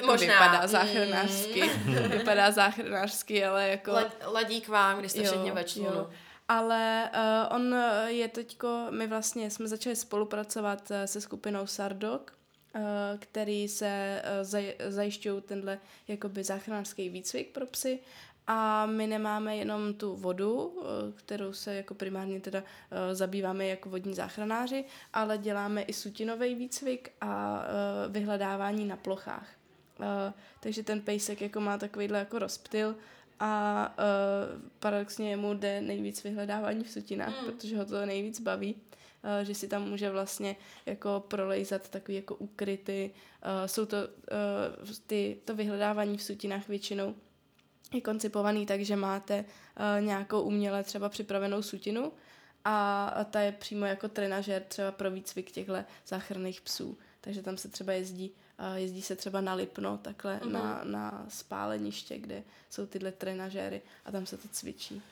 Možná. 0.07 0.33
vypadá 0.33 0.67
záchranářsky, 0.67 1.71
mm. 1.85 1.95
vypadá 2.09 2.51
záchranářsky, 2.51 3.45
ale 3.45 3.69
jako... 3.69 3.93
ladí 4.25 4.61
k 4.61 4.69
vám, 4.69 4.99
když 4.99 5.13
jste 5.13 5.23
všechny 5.23 5.51
ve 5.51 5.65
člunu. 5.65 6.11
Ale 6.51 7.11
uh, 7.15 7.57
on 7.57 7.77
je 8.07 8.29
teďko, 8.29 8.87
my 8.91 9.07
vlastně 9.07 9.51
jsme 9.51 9.69
začali 9.69 9.97
spolupracovat 9.97 10.93
se 11.05 11.21
skupinou 11.21 11.67
Sardok, 11.67 12.33
Eh, 12.75 13.19
který 13.19 13.69
se 13.69 14.23
eh, 14.25 14.91
zajišťují 14.91 15.43
tenhle 15.43 15.79
jakoby 16.09 16.45
záchranářský 16.45 17.09
výcvik 17.09 17.51
pro 17.53 17.67
psy 17.67 17.99
a 18.47 18.87
my 18.87 19.07
nemáme 19.07 19.57
jenom 19.57 19.95
tu 19.95 20.17
vodu, 20.17 20.83
eh, 20.83 21.13
kterou 21.13 21.53
se 21.53 21.75
jako 21.75 21.95
primárně 21.95 22.41
teda 22.41 22.63
zabýváme 23.13 23.67
jako 23.67 23.89
vodní 23.91 24.15
záchranáři, 24.15 24.85
ale 25.13 25.39
děláme 25.39 25.83
i 25.83 25.93
sutinový 25.93 26.55
výcvik 26.55 27.13
a 27.21 27.63
vyhledávání 28.09 28.85
na 28.85 28.97
plochách. 28.97 29.49
Takže 30.61 30.83
ten 30.83 31.01
pejsek 31.01 31.41
jako 31.41 31.61
má 31.61 31.79
takovýhle 31.79 32.19
jako 32.19 32.39
rozptyl 32.39 32.97
a 33.41 33.95
paradoxně 34.79 35.37
mu 35.37 35.55
jde 35.55 35.81
nejvíc 35.81 36.25
vyhledávání 36.25 36.85
v 36.85 36.91
sutinách, 36.91 37.41
mm. 37.41 37.47
protože 37.47 37.79
ho 37.79 37.85
to 37.85 38.07
nejvíc 38.07 38.41
baví. 38.41 38.77
Eh, 39.23 39.45
že 39.45 39.55
si 39.55 39.69
tam 39.69 39.89
může 39.89 40.11
vlastně 40.11 40.57
jako 40.87 41.25
prolejzat 41.29 41.89
takový 41.89 42.17
jako 42.17 42.35
ukryty. 42.35 43.11
Eh, 43.43 43.69
jsou 43.69 43.87
to 43.87 43.97
eh, 43.97 44.95
ty, 45.07 45.41
to 45.45 45.55
vyhledávání 45.55 46.17
v 46.17 46.23
sutinách 46.23 46.69
většinou 46.69 47.15
je 47.95 48.01
koncipovaný 48.01 48.67
tak, 48.67 48.81
že 48.81 48.97
máte 48.97 49.45
nějakou 50.01 50.43
uměle 50.43 50.85
třeba 50.85 51.09
připravenou 51.09 51.63
sutinu 51.63 52.13
a 52.65 53.25
ta 53.31 53.41
je 53.41 53.53
přímo 53.53 53.87
jako 53.87 54.09
trenažer 54.09 54.63
třeba 54.63 54.93
pro 54.93 55.11
výcvik 55.11 55.51
těchto 55.51 55.75
záchranných 56.07 56.61
psů. 56.61 56.99
Takže 57.21 57.43
tam 57.43 57.57
se 57.57 57.69
třeba 57.69 57.93
jezdí, 57.93 58.33
jezdí 58.75 59.03
se 59.03 59.17
třeba 59.17 59.41
na 59.41 59.55
Lipno, 59.55 59.99
takhle 59.99 60.39
mm-hmm. 60.39 60.51
na, 60.51 60.81
na 60.85 61.27
spáleniště, 61.29 62.19
kde 62.19 62.43
jsou 62.71 62.87
tyhle 62.87 63.13
trenažéry 63.13 63.83
a 64.05 64.13
tam 64.13 64.27
se 64.27 64.37
to 64.37 64.49
cvičí. 64.49 65.03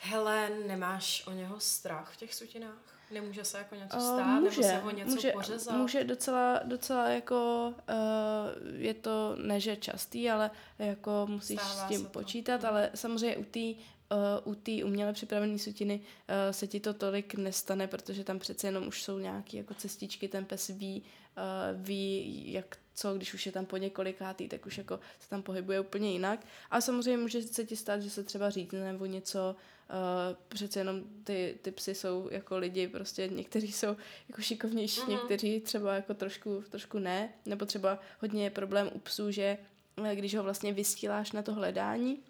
Hele, 0.00 0.50
nemáš 0.66 1.26
o 1.26 1.32
něho 1.32 1.60
strach 1.60 2.12
v 2.12 2.16
těch 2.16 2.34
sutinách? 2.34 2.98
Nemůže 3.10 3.44
se 3.44 3.58
jako 3.58 3.74
něco 3.74 4.00
stát, 4.00 4.38
uh, 4.38 4.40
může, 4.40 4.60
nebo 4.60 4.62
se 4.62 4.76
ho 4.76 4.90
něco 4.90 5.10
může, 5.10 5.32
pořezat? 5.32 5.76
Může 5.76 6.04
docela, 6.04 6.60
docela 6.64 7.08
jako, 7.08 7.74
uh, 7.88 8.76
je 8.76 8.94
to 8.94 9.36
neže 9.36 9.76
častý, 9.76 10.30
ale 10.30 10.50
jako 10.78 11.26
musíš 11.30 11.60
Stává 11.60 11.86
s 11.86 11.88
tím 11.88 12.06
počítat, 12.06 12.60
to. 12.60 12.68
ale 12.68 12.90
samozřejmě 12.94 13.36
u 13.36 13.44
té 13.44 13.60
uh, 13.60 14.52
u 14.52 14.54
té 14.54 14.84
uměle 14.84 15.12
připravené 15.12 15.58
sutiny 15.58 16.00
uh, 16.00 16.34
se 16.50 16.66
ti 16.66 16.80
to 16.80 16.94
tolik 16.94 17.34
nestane, 17.34 17.86
protože 17.86 18.24
tam 18.24 18.38
přece 18.38 18.66
jenom 18.66 18.88
už 18.88 19.02
jsou 19.02 19.18
nějaké 19.18 19.56
jako 19.56 19.74
cestičky, 19.74 20.28
ten 20.28 20.44
pes 20.44 20.68
ví, 20.68 21.02
uh, 21.36 21.82
ví, 21.82 22.52
jak 22.52 22.76
co, 22.98 23.14
když 23.14 23.34
už 23.34 23.46
je 23.46 23.52
tam 23.52 23.66
po 23.66 23.76
několikátý, 23.76 24.48
tak 24.48 24.66
už 24.66 24.78
jako 24.78 25.00
se 25.20 25.28
tam 25.28 25.42
pohybuje 25.42 25.80
úplně 25.80 26.12
jinak. 26.12 26.46
A 26.70 26.80
samozřejmě 26.80 27.16
může 27.16 27.42
se 27.42 27.64
ti 27.64 27.76
stát, 27.76 28.02
že 28.02 28.10
se 28.10 28.22
třeba 28.22 28.50
řídne 28.50 28.92
nebo 28.92 29.06
něco, 29.06 29.56
Uh, 29.90 30.36
přece 30.48 30.80
jenom 30.80 31.02
ty, 31.24 31.58
ty 31.62 31.70
psy 31.70 31.94
jsou 31.94 32.28
jako 32.30 32.58
lidi, 32.58 32.88
prostě 32.88 33.28
někteří 33.28 33.72
jsou 33.72 33.96
jako 34.28 34.42
šikovnější, 34.42 35.00
mm-hmm. 35.00 35.10
někteří 35.10 35.60
třeba 35.60 35.94
jako 35.94 36.14
trošku, 36.14 36.64
trošku 36.70 36.98
ne, 36.98 37.32
nebo 37.46 37.66
třeba 37.66 37.98
hodně 38.20 38.44
je 38.44 38.50
problém 38.50 38.90
u 38.94 38.98
psů, 38.98 39.30
že 39.30 39.58
eh, 40.04 40.16
když 40.16 40.34
ho 40.34 40.42
vlastně 40.42 40.72
vysíláš 40.72 41.32
na 41.32 41.42
to 41.42 41.54
hledání, 41.54 42.22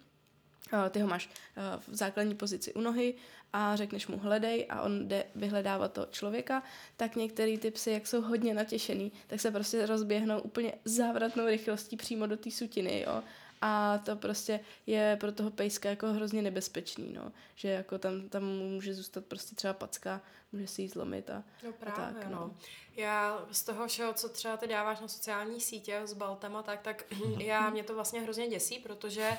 ty 0.89 0.99
ho 0.99 1.07
máš 1.07 1.29
uh, 1.29 1.63
v 1.93 1.95
základní 1.95 2.35
pozici 2.35 2.73
u 2.73 2.81
nohy 2.81 3.13
a 3.53 3.75
řekneš 3.75 4.07
mu 4.07 4.17
hledej 4.17 4.65
a 4.69 4.81
on 4.81 5.07
jde 5.07 5.23
vyhledávat 5.35 5.93
toho 5.93 6.07
člověka, 6.11 6.63
tak 6.97 7.15
některý 7.15 7.57
ty 7.57 7.71
psy, 7.71 7.91
jak 7.91 8.07
jsou 8.07 8.21
hodně 8.21 8.53
natěšený, 8.53 9.11
tak 9.27 9.41
se 9.41 9.51
prostě 9.51 9.85
rozběhnou 9.85 10.39
úplně 10.39 10.73
závratnou 10.85 11.45
rychlostí 11.45 11.97
přímo 11.97 12.27
do 12.27 12.37
té 12.37 12.51
sutiny, 12.51 13.01
jo 13.07 13.23
a 13.61 13.97
to 13.97 14.15
prostě 14.15 14.59
je 14.87 15.17
pro 15.19 15.31
toho 15.31 15.51
pejska 15.51 15.89
jako 15.89 16.07
hrozně 16.07 16.41
nebezpečný, 16.41 17.13
no. 17.13 17.31
Že 17.55 17.69
jako 17.69 17.97
tam, 17.97 18.29
tam 18.29 18.43
může 18.43 18.93
zůstat 18.93 19.25
prostě 19.25 19.55
třeba 19.55 19.73
packa, 19.73 20.21
může 20.51 20.67
si 20.67 20.81
jí 20.81 20.87
zlomit 20.87 21.29
a, 21.29 21.43
no 21.63 21.71
právě, 21.73 22.05
a 22.05 22.13
tak, 22.13 22.29
no. 22.29 22.31
no. 22.31 22.55
Já 22.95 23.45
z 23.51 23.63
toho 23.63 23.87
všeho, 23.87 24.13
co 24.13 24.29
třeba 24.29 24.57
ty 24.57 24.67
dáváš 24.67 24.99
na 24.99 25.07
sociální 25.07 25.61
sítě 25.61 26.01
s 26.05 26.13
baltama, 26.13 26.63
tak, 26.63 26.81
tak 26.81 27.03
já, 27.37 27.69
mě 27.69 27.83
to 27.83 27.95
vlastně 27.95 28.21
hrozně 28.21 28.47
děsí, 28.47 28.79
protože 28.79 29.37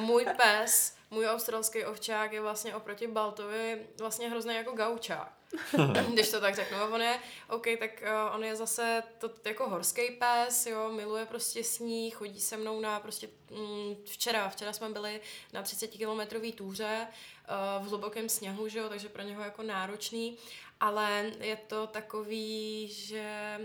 můj 0.00 0.26
pes, 0.36 0.96
můj 1.10 1.26
australský 1.26 1.84
ovčák 1.84 2.32
je 2.32 2.40
vlastně 2.40 2.74
oproti 2.74 3.06
Baltovi 3.06 3.86
vlastně 3.98 4.30
hrozně 4.30 4.56
jako 4.56 4.72
gaučák. 4.72 5.41
když 6.12 6.30
to 6.30 6.40
tak 6.40 6.54
řeknu. 6.54 6.78
On 6.92 7.02
je, 7.02 7.18
OK, 7.48 7.66
tak 7.78 8.02
uh, 8.02 8.34
on 8.34 8.44
je 8.44 8.56
zase 8.56 9.02
to, 9.18 9.30
jako 9.44 9.68
horský 9.68 10.10
pes, 10.10 10.66
jo, 10.66 10.92
miluje 10.92 11.26
prostě 11.26 11.64
sníh, 11.64 12.14
chodí 12.14 12.40
se 12.40 12.56
mnou 12.56 12.80
na 12.80 13.00
prostě 13.00 13.28
mm, 13.50 13.96
včera, 14.04 14.48
včera 14.48 14.72
jsme 14.72 14.88
byli 14.88 15.20
na 15.52 15.62
30 15.62 15.86
kilometrový 15.86 16.52
túře 16.52 17.06
uh, 17.06 17.86
v 17.86 17.88
hlubokém 17.88 18.28
sněhu, 18.28 18.68
že 18.68 18.78
jo, 18.78 18.88
takže 18.88 19.08
pro 19.08 19.22
něho 19.22 19.42
jako 19.42 19.62
náročný, 19.62 20.38
ale 20.80 21.32
je 21.40 21.56
to 21.56 21.86
takový, 21.86 22.88
že 22.88 23.58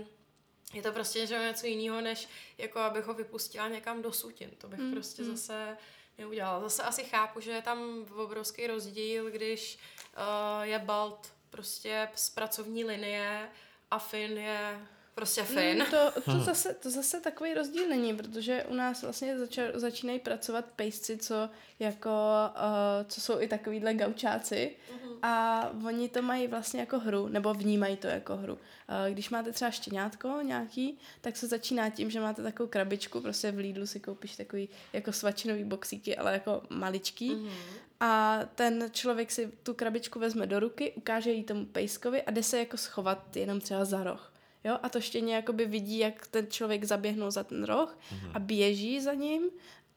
je 0.72 0.82
to 0.82 0.92
prostě 0.92 1.26
že 1.26 1.38
něco 1.38 1.66
jiného, 1.66 2.00
než 2.00 2.28
jako 2.58 2.78
abych 2.78 3.04
ho 3.04 3.14
vypustila 3.14 3.68
někam 3.68 4.02
do 4.02 4.12
sutin. 4.12 4.50
To 4.58 4.68
bych 4.68 4.80
mm, 4.80 4.92
prostě 4.92 5.22
mm. 5.22 5.36
zase 5.36 5.76
neudělala. 6.18 6.60
Zase 6.60 6.82
asi 6.82 7.04
chápu, 7.04 7.40
že 7.40 7.50
je 7.50 7.62
tam 7.62 8.06
obrovský 8.16 8.66
rozdíl, 8.66 9.30
když 9.30 9.78
uh, 10.16 10.62
je 10.62 10.78
balt 10.78 11.37
prostě 11.50 12.08
z 12.14 12.30
pracovní 12.30 12.84
linie 12.84 13.48
a 13.90 13.98
Finn 13.98 14.38
je 14.38 14.80
prostě 15.14 15.42
Finn. 15.42 15.78
Mm, 15.78 15.86
to, 15.90 16.20
to, 16.20 16.30
hmm. 16.30 16.44
zase, 16.44 16.74
to 16.74 16.90
zase 16.90 17.20
takový 17.20 17.54
rozdíl 17.54 17.88
není, 17.88 18.16
protože 18.16 18.64
u 18.68 18.74
nás 18.74 19.02
vlastně 19.02 19.38
zača, 19.38 19.62
začínají 19.74 20.18
pracovat 20.18 20.64
pejsci, 20.76 21.18
co 21.18 21.50
jako, 21.78 22.10
uh, 22.10 23.08
co 23.08 23.20
jsou 23.20 23.40
i 23.40 23.48
takovýhle 23.48 23.94
gaučáci 23.94 24.76
mm-hmm. 24.92 25.07
A 25.22 25.62
oni 25.86 26.08
to 26.08 26.22
mají 26.22 26.46
vlastně 26.46 26.80
jako 26.80 26.98
hru, 26.98 27.28
nebo 27.28 27.54
vnímají 27.54 27.96
to 27.96 28.06
jako 28.06 28.36
hru. 28.36 28.58
Když 29.10 29.30
máte 29.30 29.52
třeba 29.52 29.70
štěňátko 29.70 30.38
nějaký, 30.42 30.98
tak 31.20 31.36
se 31.36 31.46
začíná 31.46 31.90
tím, 31.90 32.10
že 32.10 32.20
máte 32.20 32.42
takovou 32.42 32.68
krabičku, 32.68 33.20
prostě 33.20 33.52
v 33.52 33.58
Lidlu 33.58 33.86
si 33.86 34.00
koupíš 34.00 34.36
takový 34.36 34.68
jako 34.92 35.12
svačinový 35.12 35.64
boxíky, 35.64 36.16
ale 36.16 36.32
jako 36.32 36.62
maličký 36.70 37.30
mm-hmm 37.30 37.50
a 38.00 38.40
ten 38.54 38.84
člověk 38.90 39.30
si 39.30 39.52
tu 39.62 39.74
krabičku 39.74 40.18
vezme 40.18 40.46
do 40.46 40.60
ruky, 40.60 40.92
ukáže 40.92 41.30
jí 41.30 41.44
tomu 41.44 41.66
pejskovi 41.66 42.22
a 42.22 42.30
jde 42.30 42.42
se 42.42 42.58
jako 42.58 42.76
schovat 42.76 43.36
jenom 43.36 43.60
třeba 43.60 43.84
za 43.84 44.04
roh. 44.04 44.32
Jo? 44.64 44.78
A 44.82 44.88
to 44.88 45.00
štěně 45.00 45.34
jakoby 45.34 45.66
vidí, 45.66 45.98
jak 45.98 46.26
ten 46.26 46.46
člověk 46.50 46.84
zaběhnul 46.84 47.30
za 47.30 47.44
ten 47.44 47.64
roh 47.64 47.98
mm-hmm. 47.98 48.30
a 48.34 48.38
běží 48.38 49.00
za 49.00 49.14
ním 49.14 49.42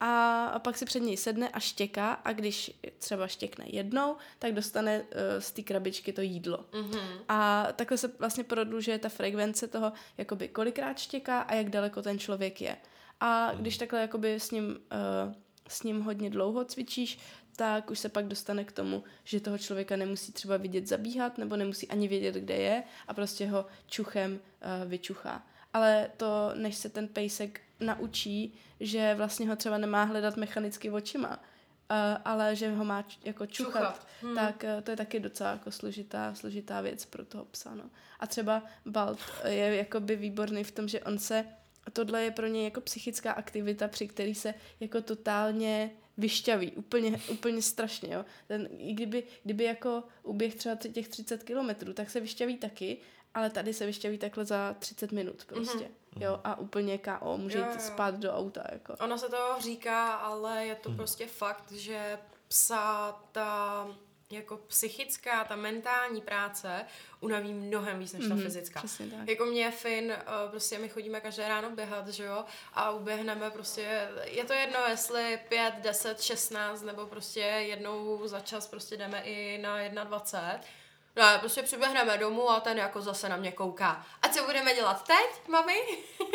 a, 0.03 0.45
a 0.45 0.59
pak 0.59 0.77
si 0.77 0.85
před 0.85 0.99
něj 0.99 1.17
sedne 1.17 1.49
a 1.49 1.59
štěká 1.59 2.13
a 2.13 2.33
když 2.33 2.71
třeba 2.97 3.27
štěkne 3.27 3.65
jednou, 3.67 4.15
tak 4.39 4.53
dostane 4.53 4.99
uh, 5.01 5.05
z 5.39 5.51
té 5.51 5.61
krabičky 5.61 6.13
to 6.13 6.21
jídlo. 6.21 6.65
Mm-hmm. 6.71 7.21
A 7.29 7.67
takhle 7.75 7.97
se 7.97 8.11
vlastně 8.19 8.43
prodlužuje 8.43 8.99
ta 8.99 9.09
frekvence 9.09 9.67
toho, 9.67 9.93
jakoby 10.17 10.47
kolikrát 10.47 10.99
štěká 10.99 11.41
a 11.41 11.53
jak 11.53 11.69
daleko 11.69 12.01
ten 12.01 12.19
člověk 12.19 12.61
je. 12.61 12.77
A 13.19 13.53
když 13.53 13.77
takhle 13.77 14.01
jakoby 14.01 14.33
s 14.33 14.51
ním, 14.51 14.69
uh, 14.69 15.33
s 15.67 15.83
ním 15.83 16.01
hodně 16.01 16.29
dlouho 16.29 16.65
cvičíš, 16.65 17.19
tak 17.55 17.91
už 17.91 17.99
se 17.99 18.09
pak 18.09 18.27
dostane 18.27 18.63
k 18.63 18.71
tomu, 18.71 19.03
že 19.23 19.39
toho 19.39 19.57
člověka 19.57 19.95
nemusí 19.95 20.31
třeba 20.31 20.57
vidět 20.57 20.87
zabíhat 20.87 21.37
nebo 21.37 21.55
nemusí 21.55 21.87
ani 21.87 22.07
vědět, 22.07 22.35
kde 22.35 22.55
je 22.55 22.83
a 23.07 23.13
prostě 23.13 23.47
ho 23.47 23.65
čuchem 23.87 24.31
uh, 24.33 24.89
vyčuchá. 24.89 25.47
Ale 25.73 26.11
to, 26.17 26.51
než 26.55 26.75
se 26.75 26.89
ten 26.89 27.07
pejsek 27.07 27.61
naučí, 27.81 28.53
že 28.79 29.15
vlastně 29.15 29.49
ho 29.49 29.55
třeba 29.55 29.77
nemá 29.77 30.03
hledat 30.03 30.37
mechanicky 30.37 30.91
očima, 30.91 31.29
uh, 31.29 31.95
ale 32.25 32.55
že 32.55 32.71
ho 32.71 32.85
má 32.85 33.05
jako 33.23 33.45
čuchat, 33.45 33.73
čuchat. 33.73 34.07
Hmm. 34.21 34.35
tak 34.35 34.63
uh, 34.63 34.81
to 34.81 34.91
je 34.91 34.97
taky 34.97 35.19
docela 35.19 35.51
jako 35.51 35.71
složitá, 35.71 36.33
složitá 36.35 36.81
věc 36.81 37.05
pro 37.05 37.25
toho 37.25 37.45
psa. 37.45 37.75
No. 37.75 37.83
A 38.19 38.27
třeba 38.27 38.63
Balt 38.85 39.19
je 39.47 39.75
jakoby 39.75 40.15
výborný 40.15 40.63
v 40.63 40.71
tom, 40.71 40.87
že 40.87 41.03
on 41.03 41.19
se 41.19 41.45
tohle 41.93 42.23
je 42.23 42.31
pro 42.31 42.47
něj 42.47 42.63
jako 42.63 42.81
psychická 42.81 43.31
aktivita, 43.31 43.87
při 43.87 44.07
který 44.07 44.35
se 44.35 44.53
jako 44.79 45.01
totálně 45.01 45.91
vyšťaví, 46.21 46.71
úplně, 46.71 47.21
úplně 47.29 47.61
strašně, 47.61 48.13
jo. 48.13 48.25
Ten, 48.47 48.69
I 48.77 48.93
kdyby, 48.93 49.23
kdyby 49.43 49.63
jako 49.63 50.03
uběh 50.23 50.55
třeba 50.55 50.75
těch 50.75 51.07
30 51.07 51.43
kilometrů, 51.43 51.93
tak 51.93 52.09
se 52.09 52.19
vyšťaví 52.19 52.57
taky, 52.57 52.97
ale 53.33 53.49
tady 53.49 53.73
se 53.73 53.85
vyšťaví 53.85 54.17
takhle 54.17 54.45
za 54.45 54.75
30 54.79 55.11
minut 55.11 55.45
prostě. 55.45 55.77
Mm-hmm. 55.77 56.21
Jo, 56.21 56.39
a 56.43 56.59
úplně 56.59 56.97
KO, 56.97 57.37
může 57.37 57.57
jo, 57.57 57.65
jo. 57.65 57.71
jít 57.71 57.81
spát 57.81 58.15
do 58.15 58.33
auta, 58.33 58.63
jako. 58.71 58.93
Ono 58.99 59.17
se 59.17 59.29
to 59.29 59.55
říká, 59.59 60.13
ale 60.13 60.65
je 60.65 60.75
to 60.75 60.89
mm. 60.89 60.95
prostě 60.95 61.27
fakt, 61.27 61.71
že 61.71 62.19
psa 62.47 63.11
ta 63.31 63.87
jako 64.31 64.57
psychická, 64.57 65.43
ta 65.43 65.55
mentální 65.55 66.21
práce 66.21 66.85
unaví 67.19 67.53
mnohem 67.53 67.99
víc 67.99 68.13
než 68.13 68.27
ta 68.27 68.35
mm, 68.35 68.41
fyzická. 68.41 68.79
Přesně 68.79 69.07
tak. 69.07 69.27
Jako 69.27 69.45
mě 69.45 69.71
Fin, 69.71 70.05
uh, 70.11 70.51
prostě 70.51 70.79
my 70.79 70.89
chodíme 70.89 71.21
každé 71.21 71.47
ráno 71.47 71.69
běhat, 71.69 72.07
že 72.07 72.23
jo, 72.23 72.45
a 72.73 72.91
uběhneme 72.91 73.51
prostě, 73.51 74.07
je 74.23 74.45
to 74.45 74.53
jedno, 74.53 74.79
jestli 74.89 75.39
5, 75.49 75.73
10, 75.81 76.21
16, 76.21 76.81
nebo 76.81 77.05
prostě 77.05 77.39
jednou 77.39 78.27
za 78.27 78.39
čas 78.39 78.67
prostě 78.67 78.97
jdeme 78.97 79.21
i 79.21 79.57
na 79.93 80.03
21. 80.03 80.80
No, 81.15 81.23
prostě 81.39 81.63
přiběhneme 81.63 82.17
domů 82.17 82.49
a 82.49 82.59
ten 82.59 82.77
jako 82.77 83.01
zase 83.01 83.29
na 83.29 83.37
mě 83.37 83.51
kouká. 83.51 84.05
A 84.21 84.29
co 84.29 84.45
budeme 84.45 84.75
dělat 84.75 85.07
teď, 85.07 85.47
mami? 85.47 85.75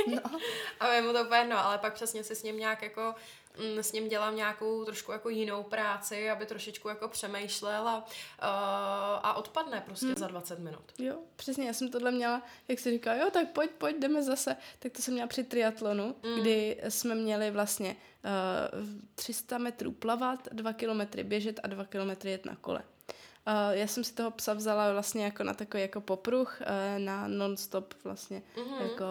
No. 0.07 0.41
a 0.81 0.89
je 0.89 1.03
mu 1.03 1.13
to 1.13 1.25
úplně 1.25 1.45
no, 1.45 1.65
ale 1.65 1.79
pak 1.79 1.95
přesně 1.95 2.25
si 2.25 2.37
s 2.37 2.43
ním 2.43 2.59
nějak 2.59 2.83
jako 2.83 3.15
Mm, 3.59 3.79
s 3.79 3.93
ním 3.93 4.09
dělám 4.09 4.37
nějakou 4.37 4.85
trošku 4.85 5.13
jako 5.13 5.29
jinou 5.29 5.63
práci, 5.63 6.31
aby 6.31 6.47
trošičku 6.47 6.89
jako 6.89 7.09
přemýšlel 7.09 7.89
a, 7.89 7.99
uh, 7.99 8.07
a 9.23 9.35
odpadne 9.35 9.81
prostě 9.87 10.07
hmm. 10.07 10.17
za 10.17 10.27
20 10.27 10.59
minut. 10.59 10.93
Jo, 10.99 11.19
přesně, 11.37 11.67
já 11.67 11.73
jsem 11.73 11.91
tohle 11.91 12.11
měla, 12.11 12.43
jak 12.69 12.79
si 12.79 12.91
říká, 12.91 13.15
jo, 13.15 13.31
tak 13.31 13.53
pojď, 13.53 13.71
pojď, 13.71 13.97
jdeme 13.99 14.23
zase. 14.23 14.57
Tak 14.79 14.93
to 14.93 15.03
jsem 15.03 15.15
měla 15.15 15.29
při 15.29 15.45
triatlonu, 15.45 16.17
hmm. 16.23 16.41
kdy 16.41 16.81
jsme 16.89 17.15
měli 17.15 17.51
vlastně 17.51 17.97
uh, 18.81 18.87
300 19.15 19.59
metrů 19.59 19.93
plavat, 19.93 20.49
2 20.53 20.73
kilometry 20.73 21.25
běžet 21.25 21.61
a 21.63 21.67
2 21.67 21.85
kilometry 21.85 22.31
jet 22.31 22.45
na 22.45 22.57
kole. 22.57 22.83
Uh, 23.47 23.79
já 23.79 23.87
jsem 23.87 24.05
si 24.05 24.15
toho 24.15 24.31
psa 24.31 24.55
vzala 24.55 24.93
vlastně 24.93 25.25
jako 25.25 25.45
na 25.45 25.55
takový 25.55 25.81
jako 25.83 26.01
popruh, 26.01 26.61
uh, 26.61 27.05
na 27.05 27.29
non-stop 27.29 27.95
vlastně 28.05 28.43
mm-hmm. 28.57 28.83
jako, 28.83 29.05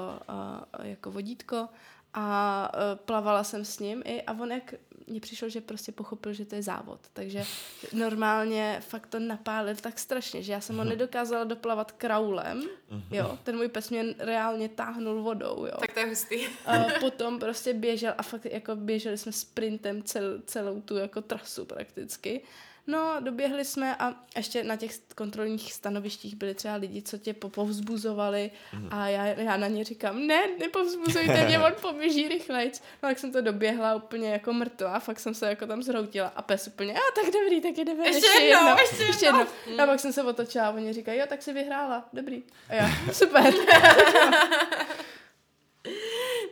uh, 0.79 0.85
jako 0.85 1.11
vodítko 1.11 1.67
a 2.13 2.71
uh, 2.73 2.99
plavala 3.05 3.43
jsem 3.43 3.65
s 3.65 3.79
ním 3.79 4.03
i 4.05 4.21
a 4.21 4.33
on 4.33 4.51
jak 4.51 4.73
mně 5.07 5.19
přišlo, 5.19 5.49
že 5.49 5.61
prostě 5.61 5.91
pochopil, 5.91 6.33
že 6.33 6.45
to 6.45 6.55
je 6.55 6.63
závod. 6.63 6.99
Takže 7.13 7.43
normálně 7.93 8.81
fakt 8.87 9.07
to 9.07 9.19
napálil 9.19 9.75
tak 9.75 9.99
strašně, 9.99 10.43
že 10.43 10.53
já 10.53 10.61
jsem 10.61 10.75
ho 10.77 10.83
mhm. 10.83 10.89
nedokázala 10.89 11.43
doplavat 11.43 11.91
kraulem. 11.91 12.63
Mhm. 12.89 13.03
Jo, 13.11 13.39
ten 13.43 13.55
můj 13.55 13.67
pes 13.67 13.89
mě 13.89 14.05
reálně 14.19 14.69
táhnul 14.69 15.23
vodou. 15.23 15.65
Jo. 15.65 15.77
Tak 15.79 15.93
to 15.93 15.99
je 15.99 16.05
hustý. 16.05 16.47
A 16.65 16.85
potom 16.99 17.39
prostě 17.39 17.73
běžel 17.73 18.13
a 18.17 18.23
fakt 18.23 18.45
jako 18.45 18.75
běželi 18.75 19.17
jsme 19.17 19.31
sprintem 19.31 20.03
cel, 20.03 20.41
celou 20.45 20.81
tu 20.81 20.95
jako 20.95 21.21
trasu 21.21 21.65
prakticky. 21.65 22.41
No, 22.87 23.15
doběhli 23.19 23.65
jsme 23.65 23.95
a 23.95 24.13
ještě 24.35 24.63
na 24.63 24.75
těch 24.75 24.91
kontrolních 25.15 25.73
stanovištích 25.73 26.35
byli 26.35 26.53
třeba 26.53 26.75
lidi, 26.75 27.01
co 27.01 27.17
tě 27.17 27.33
povzbuzovali 27.33 28.51
mm. 28.73 28.89
a 28.91 29.07
já, 29.07 29.25
já 29.25 29.57
na 29.57 29.67
ně 29.67 29.83
říkám, 29.83 30.27
ne, 30.27 30.47
nepovzbuzujte 30.59 31.45
mě, 31.45 31.59
on 31.65 31.73
poběží 31.81 32.27
rychlejc. 32.27 32.81
No, 33.03 33.09
tak 33.09 33.19
jsem 33.19 33.31
to 33.31 33.41
doběhla 33.41 33.95
úplně 33.95 34.31
jako 34.31 34.53
mrtvá, 34.53 34.99
fakt 34.99 35.19
jsem 35.19 35.33
se 35.33 35.49
jako 35.49 35.67
tam 35.67 35.83
zhroutila 35.83 36.27
a 36.35 36.41
pes 36.41 36.67
úplně, 36.67 36.93
a 36.93 36.99
tak 37.15 37.25
dobrý, 37.25 37.61
tak 37.61 37.77
jdeme 37.77 38.07
ještě, 38.07 38.27
ještě 38.27 38.43
jedno, 38.43 38.67
jedno, 38.67 38.81
ještě, 38.81 39.03
ještě 39.03 39.25
jedno. 39.25 39.47
jedno. 39.67 39.83
A 39.83 39.87
pak 39.87 39.99
jsem 39.99 40.13
se 40.13 40.23
otočila 40.23 40.67
a 40.67 40.71
oni 40.71 40.93
říkají, 40.93 41.19
jo, 41.19 41.25
tak 41.29 41.43
si 41.43 41.53
vyhrála, 41.53 42.09
dobrý. 42.13 42.43
A 42.69 42.73
já, 42.73 42.89
super. 43.11 43.53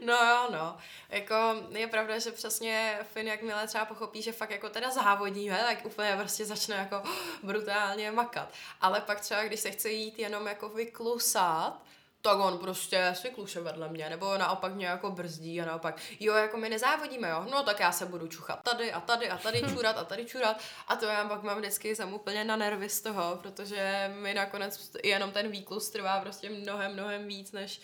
No 0.05 0.13
jo, 0.13 0.47
no. 0.51 0.77
Jako 1.09 1.35
je 1.69 1.87
pravda, 1.87 2.19
že 2.19 2.31
přesně 2.31 2.99
Finn, 3.13 3.27
jakmile 3.27 3.67
třeba 3.67 3.85
pochopí, 3.85 4.21
že 4.21 4.31
fakt 4.31 4.51
jako 4.51 4.69
teda 4.69 4.91
závodíme, 4.91 5.63
tak 5.67 5.85
úplně 5.85 6.15
prostě 6.19 6.45
začne 6.45 6.75
jako 6.75 7.03
brutálně 7.43 8.11
makat. 8.11 8.53
Ale 8.81 9.01
pak 9.01 9.19
třeba, 9.19 9.43
když 9.43 9.59
se 9.59 9.71
chce 9.71 9.89
jít 9.89 10.19
jenom 10.19 10.47
jako 10.47 10.69
vyklusat, 10.69 11.83
tak 12.23 12.39
on 12.39 12.57
prostě 12.57 13.13
si 13.13 13.29
kluše 13.29 13.61
vedle 13.61 13.89
mě, 13.89 14.09
nebo 14.09 14.37
naopak 14.37 14.73
mě 14.73 14.85
jako 14.85 15.11
brzdí 15.11 15.61
a 15.61 15.65
naopak, 15.65 16.01
jo, 16.19 16.33
jako 16.33 16.57
my 16.57 16.69
nezávodíme, 16.69 17.29
jo, 17.29 17.45
no 17.51 17.63
tak 17.63 17.79
já 17.79 17.91
se 17.91 18.05
budu 18.05 18.27
čuchat 18.27 18.63
tady 18.63 18.93
a 18.93 18.99
tady 18.99 19.29
a 19.29 19.37
tady 19.37 19.61
čurat 19.73 19.97
a 19.97 20.03
tady 20.03 20.25
čurat 20.25 20.61
a 20.87 20.95
to 20.95 21.05
já 21.05 21.27
pak 21.27 21.43
mám 21.43 21.57
vždycky 21.57 21.95
jsem 21.95 22.13
úplně 22.13 22.43
na 22.43 22.55
nervy 22.55 22.89
z 22.89 23.01
toho, 23.01 23.39
protože 23.41 24.11
mi 24.21 24.33
nakonec 24.33 24.91
jenom 25.03 25.31
ten 25.31 25.51
výklus 25.51 25.89
trvá 25.89 26.19
prostě 26.19 26.49
mnohem, 26.49 26.93
mnohem 26.93 27.27
víc, 27.27 27.51
než 27.51 27.81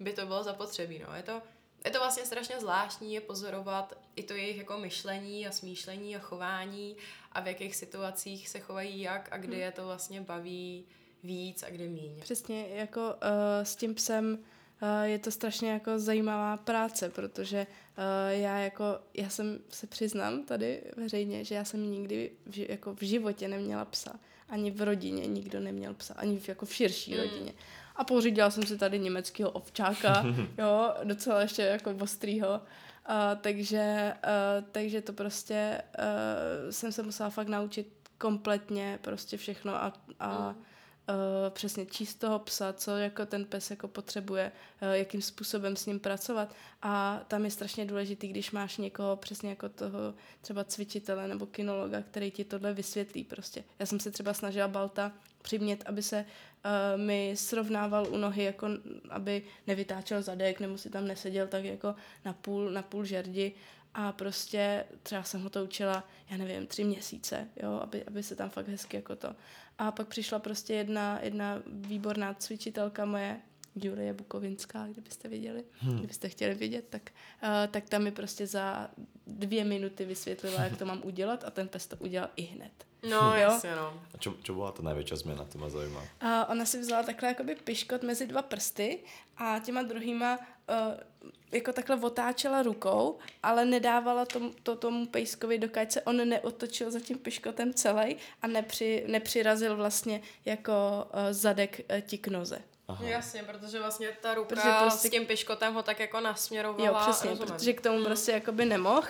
by 0.00 0.12
to 0.12 0.26
bylo 0.26 0.42
zapotřebí, 0.42 1.04
no, 1.08 1.16
je 1.16 1.22
to, 1.22 1.42
je 1.84 1.90
to 1.90 1.98
vlastně 1.98 2.26
strašně 2.26 2.60
zvláštní 2.60 3.14
je 3.14 3.20
pozorovat 3.20 3.98
i 4.16 4.22
to 4.22 4.32
jejich 4.32 4.56
jako 4.56 4.78
myšlení 4.78 5.46
a 5.46 5.52
smýšlení 5.52 6.16
a 6.16 6.18
chování 6.18 6.96
a 7.32 7.40
v 7.40 7.46
jakých 7.46 7.76
situacích 7.76 8.48
se 8.48 8.60
chovají 8.60 9.00
jak 9.00 9.28
a 9.32 9.36
kdy 9.36 9.52
hmm. 9.52 9.62
je 9.62 9.72
to 9.72 9.84
vlastně 9.86 10.20
baví 10.20 10.84
víc 11.22 11.62
a 11.62 11.70
kdy 11.70 11.88
míň. 11.88 12.20
Přesně, 12.20 12.68
jako 12.68 13.00
uh, 13.00 13.16
s 13.62 13.76
tím 13.76 13.94
psem 13.94 14.38
uh, 14.82 15.02
je 15.02 15.18
to 15.18 15.30
strašně 15.30 15.70
jako 15.70 15.98
zajímavá 15.98 16.56
práce, 16.56 17.08
protože 17.08 17.66
uh, 17.66 18.04
já 18.28 18.58
jako, 18.58 18.84
já 19.14 19.28
jsem 19.28 19.58
se 19.68 19.86
přiznám 19.86 20.44
tady 20.44 20.82
veřejně, 20.96 21.44
že 21.44 21.54
já 21.54 21.64
jsem 21.64 21.90
nikdy 21.90 22.30
v, 22.46 22.58
jako 22.58 22.94
v 22.94 23.02
životě 23.02 23.48
neměla 23.48 23.84
psa. 23.84 24.20
Ani 24.48 24.70
v 24.70 24.82
rodině 24.82 25.26
nikdo 25.26 25.60
neměl 25.60 25.94
psa, 25.94 26.14
ani 26.14 26.38
v, 26.38 26.48
jako 26.48 26.66
v 26.66 26.74
širší 26.74 27.14
hmm. 27.14 27.22
rodině. 27.22 27.52
A 28.00 28.04
pořídila 28.04 28.50
jsem 28.50 28.62
si 28.62 28.78
tady 28.78 28.98
německého 28.98 29.50
ovčáka, 29.50 30.24
jo, 30.58 30.94
docela 31.04 31.40
ještě 31.40 31.62
jako 31.62 31.90
ostrýho. 32.00 32.48
Uh, 32.50 33.16
takže, 33.40 34.14
uh, 34.24 34.64
takže 34.72 35.00
to 35.02 35.12
prostě 35.12 35.82
uh, 35.98 36.70
jsem 36.70 36.92
se 36.92 37.02
musela 37.02 37.30
fakt 37.30 37.48
naučit 37.48 37.86
kompletně 38.18 38.98
prostě 39.02 39.36
všechno 39.36 39.74
a, 39.74 39.92
a 40.20 40.48
mm 40.48 40.64
uh, 41.08 41.14
přesně 41.50 41.86
číst 41.86 42.14
toho 42.14 42.38
psa, 42.38 42.72
co 42.72 42.96
jako 42.96 43.26
ten 43.26 43.44
pes 43.44 43.70
jako 43.70 43.88
potřebuje, 43.88 44.52
uh, 44.82 44.88
jakým 44.88 45.22
způsobem 45.22 45.76
s 45.76 45.86
ním 45.86 46.00
pracovat. 46.00 46.54
A 46.82 47.24
tam 47.28 47.44
je 47.44 47.50
strašně 47.50 47.84
důležitý, 47.84 48.28
když 48.28 48.50
máš 48.50 48.76
někoho 48.76 49.16
přesně 49.16 49.50
jako 49.50 49.68
toho 49.68 50.14
třeba 50.40 50.64
cvičitele 50.64 51.28
nebo 51.28 51.46
kinologa, 51.46 52.02
který 52.02 52.30
ti 52.30 52.44
tohle 52.44 52.72
vysvětlí 52.72 53.24
prostě. 53.24 53.64
Já 53.78 53.86
jsem 53.86 54.00
se 54.00 54.10
třeba 54.10 54.34
snažila 54.34 54.68
Balta 54.68 55.12
přimět, 55.42 55.82
aby 55.86 56.02
se 56.02 56.24
uh, 56.24 57.00
mi 57.00 57.32
srovnával 57.36 58.06
u 58.10 58.16
nohy, 58.16 58.44
jako 58.44 58.68
aby 59.10 59.42
nevytáčel 59.66 60.22
zadek 60.22 60.60
nebo 60.60 60.78
si 60.78 60.90
tam 60.90 61.06
neseděl 61.06 61.46
tak 61.46 61.64
jako 61.64 61.94
na 62.24 62.32
půl, 62.32 62.70
na 62.70 62.82
půl 62.82 63.04
žerdi 63.04 63.52
a 63.94 64.12
prostě 64.12 64.84
třeba 65.02 65.22
jsem 65.22 65.42
ho 65.42 65.50
to 65.50 65.64
učila, 65.64 66.04
já 66.30 66.36
nevím, 66.36 66.66
tři 66.66 66.84
měsíce, 66.84 67.48
jo, 67.62 67.80
aby, 67.82 68.04
aby 68.04 68.22
se 68.22 68.36
tam 68.36 68.50
fakt 68.50 68.68
hezky 68.68 68.96
jako 68.96 69.16
to. 69.16 69.36
A 69.78 69.92
pak 69.92 70.08
přišla 70.08 70.38
prostě 70.38 70.74
jedna, 70.74 71.18
jedna 71.22 71.62
výborná 71.66 72.34
cvičitelka 72.34 73.04
moje, 73.04 73.40
Julie 73.84 74.12
Bukovinská, 74.12 74.86
kdybyste 74.86 75.28
viděli, 75.28 75.64
hmm. 75.78 75.98
kdybyste 75.98 76.28
chtěli 76.28 76.54
vidět, 76.54 76.84
tak, 76.90 77.10
uh, 77.42 77.48
tak 77.70 77.88
tam 77.88 78.02
mi 78.02 78.12
prostě 78.12 78.46
za 78.46 78.90
dvě 79.26 79.64
minuty 79.64 80.04
vysvětlila, 80.04 80.62
jak 80.62 80.76
to 80.76 80.84
mám 80.84 81.00
udělat 81.04 81.44
a 81.44 81.50
ten 81.50 81.68
pes 81.68 81.86
to 81.86 81.96
udělal 81.96 82.28
i 82.36 82.42
hned. 82.42 82.72
No, 83.02 83.36
jo? 83.36 83.40
jasně, 83.40 83.76
no. 83.76 84.02
A 84.14 84.18
čo, 84.18 84.34
čo 84.42 84.54
byla 84.54 84.72
ta 84.72 84.82
největší 84.82 85.16
změna, 85.16 85.44
to 85.44 85.58
mě 85.58 85.70
zajímá. 85.70 86.04
A 86.20 86.48
ona 86.48 86.64
si 86.64 86.78
vzala 86.78 87.02
takhle 87.02 87.28
jakoby 87.28 87.54
piškot 87.54 88.02
mezi 88.02 88.26
dva 88.26 88.42
prsty 88.42 88.98
a 89.36 89.58
těma 89.58 89.82
druhýma 89.82 90.38
uh, 90.38 91.34
jako 91.52 91.72
takhle 91.72 91.96
otáčela 91.96 92.62
rukou, 92.62 93.18
ale 93.42 93.64
nedávala 93.64 94.26
tom, 94.26 94.52
to 94.62 94.76
tomu 94.76 95.06
pejskovi, 95.06 95.58
dokud 95.58 95.92
se 95.92 96.02
on 96.02 96.28
neotočil 96.28 96.90
za 96.90 97.00
tím 97.00 97.18
piškotem 97.18 97.74
celý 97.74 98.16
a 98.42 98.46
nepři, 98.46 99.04
nepřirazil 99.08 99.76
vlastně 99.76 100.20
jako 100.44 100.72
uh, 101.04 101.20
zadek 101.30 101.80
uh, 101.80 102.00
ti 102.00 102.18
k 102.18 102.28
noze. 102.28 102.58
Aha. 102.90 103.04
Jasně, 103.04 103.42
protože 103.42 103.78
vlastně 103.78 104.08
ta 104.20 104.34
ruka 104.34 104.48
protože 104.48 104.70
prostě... 104.80 105.08
s 105.08 105.10
tím 105.10 105.26
piškotem 105.26 105.74
ho 105.74 105.82
tak 105.82 106.00
jako 106.00 106.20
nasměrovala. 106.20 106.86
Jo, 106.86 106.96
přesně, 107.00 107.30
rozumím. 107.30 107.52
protože 107.52 107.72
k 107.72 107.80
tomu 107.80 107.96
hmm. 107.96 108.04
prostě 108.04 108.32
jakoby 108.32 108.64
nemohl 108.64 109.06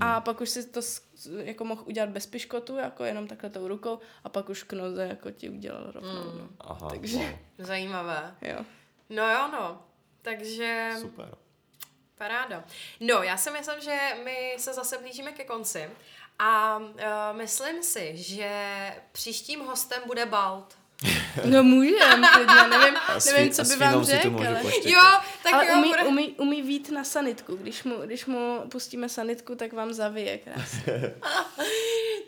a 0.00 0.20
pak 0.20 0.40
už 0.40 0.50
si 0.50 0.66
to 0.66 0.80
jako 1.38 1.64
mohl 1.64 1.82
udělat 1.86 2.08
bez 2.08 2.26
piškotu, 2.26 2.76
jako 2.76 3.04
jenom 3.04 3.26
takhle 3.26 3.50
tou 3.50 3.68
rukou 3.68 3.98
a 4.24 4.28
pak 4.28 4.48
už 4.48 4.62
k 4.62 4.72
noze 4.72 5.06
jako 5.06 5.30
ti 5.30 5.50
udělal 5.50 5.90
rovnou. 5.90 6.30
Hmm. 6.30 6.38
No. 6.38 6.48
Aha, 6.60 6.90
Takže... 6.90 7.18
Wow. 7.18 7.66
Zajímavé. 7.66 8.34
Jo. 8.42 8.64
No 9.08 9.30
jo, 9.30 9.48
no. 9.52 9.82
Takže... 10.22 10.90
Super. 11.00 11.34
Paráda. 12.18 12.64
No, 13.00 13.22
já 13.22 13.36
si 13.36 13.50
myslím, 13.50 13.80
že 13.80 13.98
my 14.24 14.56
se 14.58 14.74
zase 14.74 14.98
blížíme 14.98 15.32
ke 15.32 15.44
konci 15.44 15.90
a 16.38 16.76
uh, 16.78 16.92
myslím 17.32 17.82
si, 17.82 18.16
že 18.16 18.50
příštím 19.12 19.60
hostem 19.60 20.02
bude 20.06 20.26
Balt. 20.26 20.78
No 21.44 21.62
můžem, 21.62 22.26
klidně, 22.32 22.54
nevím, 22.70 22.94
nevím, 23.26 23.52
co 23.52 23.62
by 23.62 23.76
vám 23.76 24.04
řekl, 24.04 24.36
ale... 24.38 24.62
Jo, 24.84 25.00
tak 25.42 25.52
ale 25.52 25.66
jo, 25.66 25.74
umí, 25.78 25.88
bude... 25.88 26.04
umí, 26.04 26.34
umí 26.38 26.62
vít 26.62 26.90
na 26.90 27.04
sanitku, 27.04 27.56
když 27.56 27.84
mu, 27.84 27.96
když 28.04 28.26
mu 28.26 28.62
pustíme 28.68 29.08
sanitku, 29.08 29.54
tak 29.54 29.72
vám 29.72 29.92
zavije 29.92 30.38
krásně. 30.38 30.92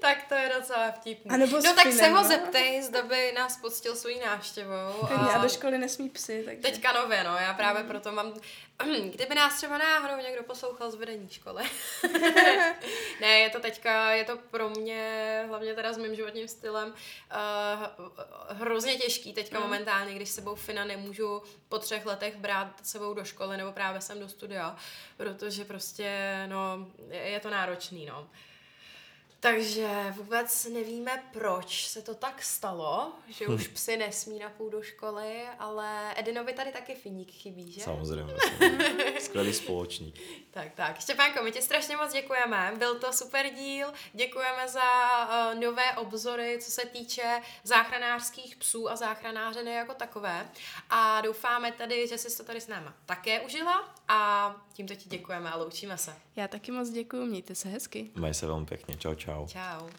tak 0.01 0.25
to 0.29 0.35
je 0.35 0.51
docela 0.59 0.91
vtipný. 0.91 1.31
A 1.31 1.37
nebo 1.37 1.57
no 1.57 1.75
tak 1.75 1.93
se 1.93 2.09
ho 2.09 2.25
zeptej, 2.25 2.83
zda 2.83 3.03
by 3.03 3.33
nás 3.33 3.57
poctil 3.57 3.97
svojí 3.97 4.21
návštěvou. 4.21 5.05
A... 5.11 5.15
a 5.15 5.43
do 5.43 5.49
školy 5.49 5.79
nesmí 5.79 6.09
psy, 6.09 6.43
takže... 6.45 6.63
Teďka 6.63 6.93
nově, 6.93 7.25
no, 7.25 7.37
já 7.37 7.55
právě 7.55 7.83
mm. 7.83 7.89
proto 7.89 8.13
mám... 8.13 8.35
Kdyby 9.15 9.35
nás 9.35 9.57
třeba 9.57 9.79
náhodou 9.79 10.23
někdo 10.23 10.43
poslouchal 10.43 10.91
z 10.91 10.95
vedení 10.95 11.29
školy. 11.31 11.65
ne, 13.21 13.29
je 13.29 13.51
to 13.51 13.61
teďka, 13.61 14.11
je 14.11 14.25
to 14.25 14.37
pro 14.51 14.71
mě, 14.71 15.45
hlavně 15.49 15.75
teda 15.75 15.93
s 15.93 15.99
mým 15.99 16.15
životním 16.15 16.49
stylem, 16.49 16.89
uh, 16.89 18.09
hrozně 18.49 18.97
těžký 18.97 19.33
teďka 19.33 19.59
mm. 19.59 19.65
momentálně, 19.65 20.15
když 20.15 20.29
sebou 20.29 20.55
Fina 20.55 20.85
nemůžu 20.85 21.43
po 21.69 21.79
třech 21.79 22.07
letech 22.07 22.37
brát 22.37 22.73
sebou 22.83 23.15
do 23.15 23.25
školy 23.25 23.57
nebo 23.57 23.73
právě 23.73 24.01
sem 24.01 24.21
do 24.21 24.29
studia, 24.29 24.77
protože 25.17 25.65
prostě, 25.65 26.43
no, 26.47 26.87
je, 27.11 27.21
je 27.21 27.41
to 27.41 27.51
náročný, 27.51 28.07
no. 28.07 28.29
Takže 29.41 30.15
vůbec 30.17 30.65
nevíme, 30.65 31.23
proč 31.33 31.87
se 31.87 32.03
to 32.03 32.15
tak 32.15 32.43
stalo, 32.43 33.13
že 33.29 33.47
už 33.47 33.69
hm. 33.69 33.75
psy 33.75 33.97
nesmí 33.97 34.39
na 34.39 34.51
půl 34.51 34.71
do 34.71 34.83
školy, 34.83 35.43
ale 35.59 36.15
Edinovi 36.17 36.53
tady 36.53 36.73
taky 36.73 36.95
finík 36.95 37.31
chybí, 37.31 37.73
že? 37.73 37.81
Samozřejmě. 37.81 38.35
Skvělý 39.21 39.53
společník. 39.53 40.21
tak, 40.51 40.75
tak. 40.75 41.01
Štěpánko, 41.01 41.43
my 41.43 41.53
ti 41.53 41.63
strašně 41.63 41.97
moc 41.97 42.13
děkujeme. 42.13 42.73
Byl 42.79 42.95
to 42.95 43.13
super 43.13 43.47
díl. 43.55 43.93
Děkujeme 44.13 44.69
za 44.69 44.81
uh, 45.53 45.61
nové 45.61 45.93
obzory, 45.97 46.59
co 46.61 46.71
se 46.71 46.87
týče 46.87 47.41
záchranářských 47.65 48.57
psů 48.57 48.91
a 48.91 48.97
záchranářeny 48.97 49.73
jako 49.73 49.95
takové. 49.95 50.49
A 50.91 51.21
doufáme 51.21 51.73
tedy, 51.73 52.09
že 52.09 52.19
jsi 52.19 52.37
to 52.37 52.45
tady 52.45 52.61
s 52.61 52.69
náma 52.69 52.95
také 53.07 53.41
užila 53.41 53.95
a 54.09 54.55
tímto 54.73 54.95
ti 54.95 55.09
děkujeme 55.09 55.51
a 55.51 55.57
loučíme 55.57 55.99
se. 55.99 56.17
Já 56.37 56.49
taky 56.49 56.73
moc 56.73 56.91
děkuji, 56.91 57.27
mějte 57.27 57.55
se 57.55 57.69
hezky. 57.69 58.11
Maj 58.15 58.35
se 58.35 58.47
velmi 58.47 58.67
pěkně. 58.67 58.97
Čau, 58.97 59.15
čau. 59.15 59.28
Čau. 59.29 59.91